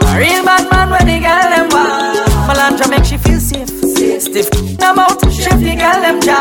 A 0.00 0.16
real 0.16 0.42
bad 0.48 0.64
man 0.72 0.88
when 0.88 1.04
the 1.04 1.20
gal 1.20 1.44
them 1.52 1.68
wild. 1.76 2.24
Melandra 2.48 2.88
make 2.88 3.04
she 3.04 3.18
feel 3.18 3.38
safe. 3.38 3.68
Stiff 4.16 4.48
them 4.80 4.98
out, 4.98 5.20
shift 5.28 5.60
the 5.60 5.76
girl 5.76 6.00
them 6.00 6.22
jaw. 6.24 6.40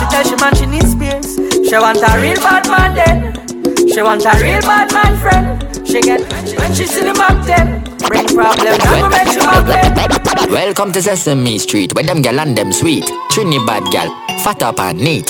She 0.00 0.04
tell 0.08 0.24
she 0.24 0.36
man 0.40 0.54
she 0.56 0.64
needs 0.64 0.92
space. 0.96 1.36
She 1.68 1.76
want 1.76 2.00
a 2.00 2.10
real 2.16 2.40
bad 2.40 2.64
man 2.72 2.94
then. 2.96 3.49
She 3.92 4.02
wants 4.02 4.24
a 4.24 4.30
real 4.40 4.60
bad 4.60 4.92
man 4.92 5.18
friend. 5.18 5.86
She 5.86 6.00
get 6.00 6.20
when 6.58 6.72
she 6.72 6.86
see 6.86 7.02
the 7.02 7.12
then. 7.44 7.89
Bring 8.06 8.26
problems, 8.28 8.78
never 8.78 9.08
make 9.10 9.28
she 9.28 9.38
back. 9.38 10.48
Welcome 10.50 10.92
to 10.92 11.02
Sesame 11.02 11.58
Street, 11.58 11.94
where 11.94 12.04
them 12.04 12.22
gal 12.22 12.40
and 12.40 12.56
them 12.56 12.72
sweet. 12.72 13.10
Trinidad 13.30 13.90
gal, 13.90 14.08
fat 14.42 14.62
up 14.62 14.80
and 14.80 14.98
neat. 14.98 15.28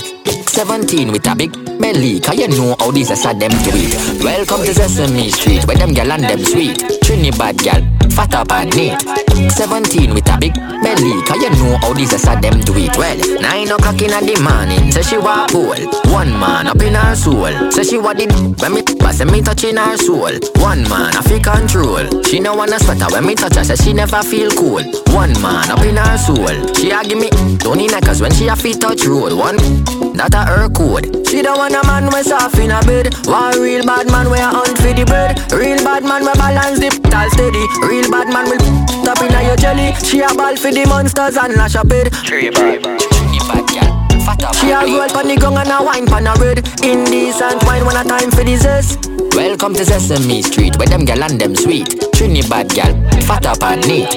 17 0.48 1.12
with 1.12 1.26
a 1.26 1.34
big 1.34 1.52
belly, 1.80 2.20
cause 2.20 2.38
you 2.38 2.48
know 2.48 2.76
how 2.78 2.90
these 2.90 3.10
are 3.10 3.34
them 3.34 3.50
to 3.50 3.70
eat. 3.76 4.22
Welcome 4.22 4.62
to 4.64 4.74
Sesame 4.74 5.30
Street, 5.30 5.66
where 5.66 5.76
them 5.76 5.94
gal 5.94 6.12
and 6.12 6.24
them 6.24 6.44
sweet. 6.44 6.78
Trinidad 7.02 7.58
gal, 7.58 7.82
fat 8.10 8.34
up 8.34 8.52
and 8.52 8.74
neat. 8.76 9.00
17 9.52 10.12
with 10.12 10.28
a 10.28 10.38
big 10.38 10.54
belly, 10.54 11.22
cause 11.24 11.40
you 11.42 11.50
know 11.50 11.76
how 11.78 11.92
these 11.92 12.12
are 12.26 12.40
them 12.40 12.60
to 12.60 12.76
eat. 12.76 12.96
Well, 12.96 13.16
9 13.40 13.70
o'clock 13.70 14.02
in 14.02 14.10
the 14.10 14.36
morning, 14.42 14.92
say 14.92 15.02
she 15.02 15.18
walk 15.18 15.50
whole. 15.50 16.12
One 16.12 16.30
man 16.38 16.66
up 16.66 16.82
in 16.82 16.94
her 16.94 17.14
soul. 17.14 17.70
Say 17.70 17.84
she 17.84 17.98
what 17.98 18.18
did 18.18 18.32
when 18.60 18.74
me 18.74 18.82
pass 18.82 19.24
me 19.24 19.40
touching 19.40 19.76
her 19.76 19.96
soul. 19.96 20.32
One 20.56 20.82
man 20.88 21.16
I 21.16 21.22
feel 21.22 21.40
control. 21.40 22.22
She 22.24 22.40
no 22.40 22.54
wanna 22.60 22.78
sweater 22.78 23.08
when 23.08 23.24
me 23.24 23.34
touch 23.34 23.56
her, 23.56 23.64
say 23.64 23.74
she 23.76 23.92
never 23.94 24.22
feel 24.22 24.50
cool. 24.50 24.84
One 25.16 25.32
man 25.40 25.70
up 25.72 25.80
in 25.80 25.96
her 25.96 26.18
soul. 26.18 26.52
She 26.76 26.90
a 26.90 27.00
give 27.02 27.16
me 27.16 27.30
Tony 27.56 27.86
neckers 27.86 28.20
when 28.20 28.30
she 28.32 28.48
a 28.48 28.54
feet 28.54 28.80
touch 28.80 29.06
road. 29.06 29.32
One 29.32 29.56
that 30.12 30.34
a 30.36 30.44
her 30.44 30.68
code. 30.68 31.08
She 31.26 31.40
don't 31.40 31.56
want 31.56 31.72
a 31.72 31.80
man 31.88 32.12
we 32.12 32.22
soft 32.22 32.58
in 32.58 32.70
a 32.70 32.80
bed. 32.84 33.16
One 33.24 33.56
real 33.58 33.82
bad 33.86 34.12
man 34.12 34.30
we 34.30 34.36
a 34.36 34.52
hunt 34.52 34.76
for 34.76 34.92
the 34.92 35.04
bread. 35.08 35.40
Real 35.52 35.80
bad 35.80 36.04
man 36.04 36.20
we 36.20 36.32
balance 36.36 36.78
the 36.78 36.92
tall 37.08 37.30
steady. 37.32 37.64
Real 37.88 38.10
bad 38.12 38.28
man 38.28 38.44
will 38.44 38.60
top 39.08 39.24
in 39.24 39.32
a 39.32 39.40
your 39.40 39.56
jelly. 39.56 39.96
She 40.04 40.20
a 40.20 40.28
ball 40.36 40.54
for 40.56 40.70
the 40.70 40.84
monsters 40.84 41.40
and 41.40 41.54
lash 41.56 41.76
a 41.76 41.82
it. 41.88 42.12
Tree 42.28 42.50
bad, 42.50 42.82
bad 42.84 43.89
gal. 44.38 44.52
She 44.52 44.70
a 44.70 44.80
roll 44.84 45.08
pon 45.08 45.28
the 45.28 45.36
gong 45.36 45.56
and 45.56 45.70
a 45.70 45.82
wine 45.82 46.06
pon 46.06 46.26
a 46.26 46.34
red. 46.40 46.58
Indecent 46.84 47.64
wine 47.64 47.84
when 47.84 47.96
a 47.96 48.04
time 48.04 48.30
for 48.30 48.44
the 48.44 48.56
zest. 48.56 49.08
Welcome 49.34 49.74
to 49.74 49.84
Sesame 49.84 50.42
Street 50.42 50.76
where 50.76 50.88
them 50.88 51.04
gal 51.04 51.22
and 51.22 51.40
them 51.40 51.54
sweet. 51.54 51.88
Trinidad 52.14 52.68
gal, 52.74 52.92
fat 53.22 53.46
up 53.46 53.62
and 53.62 53.86
neat. 53.86 54.10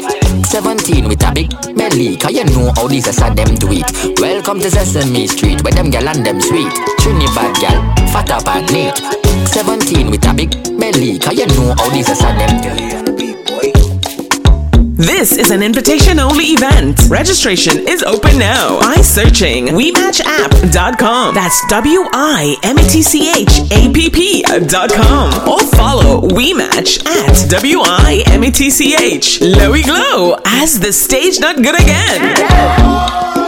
17 0.45 1.07
with 1.07 1.23
a 1.23 1.31
big 1.31 1.49
belly 1.75 2.17
Cause 2.17 2.33
you 2.33 2.43
know 2.45 2.71
how 2.75 2.87
these 2.87 3.07
are 3.07 3.33
them 3.33 3.55
do 3.55 3.69
it. 3.71 4.19
Welcome 4.19 4.59
to 4.59 4.69
Sesame 4.69 5.27
Street 5.27 5.63
where 5.63 5.73
them 5.73 5.89
gal 5.89 6.07
and 6.07 6.25
them 6.25 6.41
sweet. 6.41 6.73
Trinidad 6.99 7.55
gal, 7.61 7.79
fat 8.11 8.31
up 8.31 8.47
and 8.47 8.71
neat. 8.73 9.23
17 9.53 10.09
with 10.09 10.25
a 10.25 10.33
big 10.33 10.51
belly 10.79 11.19
Cause 11.19 11.37
you 11.37 11.45
know 11.47 11.75
how 11.77 11.89
these 11.89 12.09
are 12.09 12.37
them 12.37 12.61
do 12.61 12.69
it 12.73 13.12
This 14.95 15.37
is 15.37 15.49
an 15.49 15.63
invitation 15.63 16.19
only 16.19 16.43
event. 16.45 17.09
Registration 17.09 17.87
is 17.87 18.03
open 18.03 18.37
now 18.37 18.79
by 18.79 18.97
searching 18.97 19.65
WIMatchApp.com. 19.69 21.33
That's 21.33 21.67
W 21.67 22.05
I 22.13 22.55
M 22.61 22.77
A 22.77 22.83
T 22.83 23.01
C 23.01 23.31
H 23.31 23.61
A 23.71 23.91
P 23.91 24.11
P.com. 24.11 25.49
Or 25.49 25.59
follow 25.75 26.21
WI 26.29 26.53
Match 26.53 26.99
at 27.07 27.49
W 27.49 27.79
I 27.81 28.23
M 28.27 28.43
A 28.43 28.51
T 28.51 28.69
C 28.69 28.93
H. 28.95 29.39
Lowy 29.39 29.83
Glow 29.83 30.37
as 30.45 30.79
the 30.79 30.93
stage 30.93 31.39
not 31.39 31.55
good 31.55 31.73
again. 31.81 33.42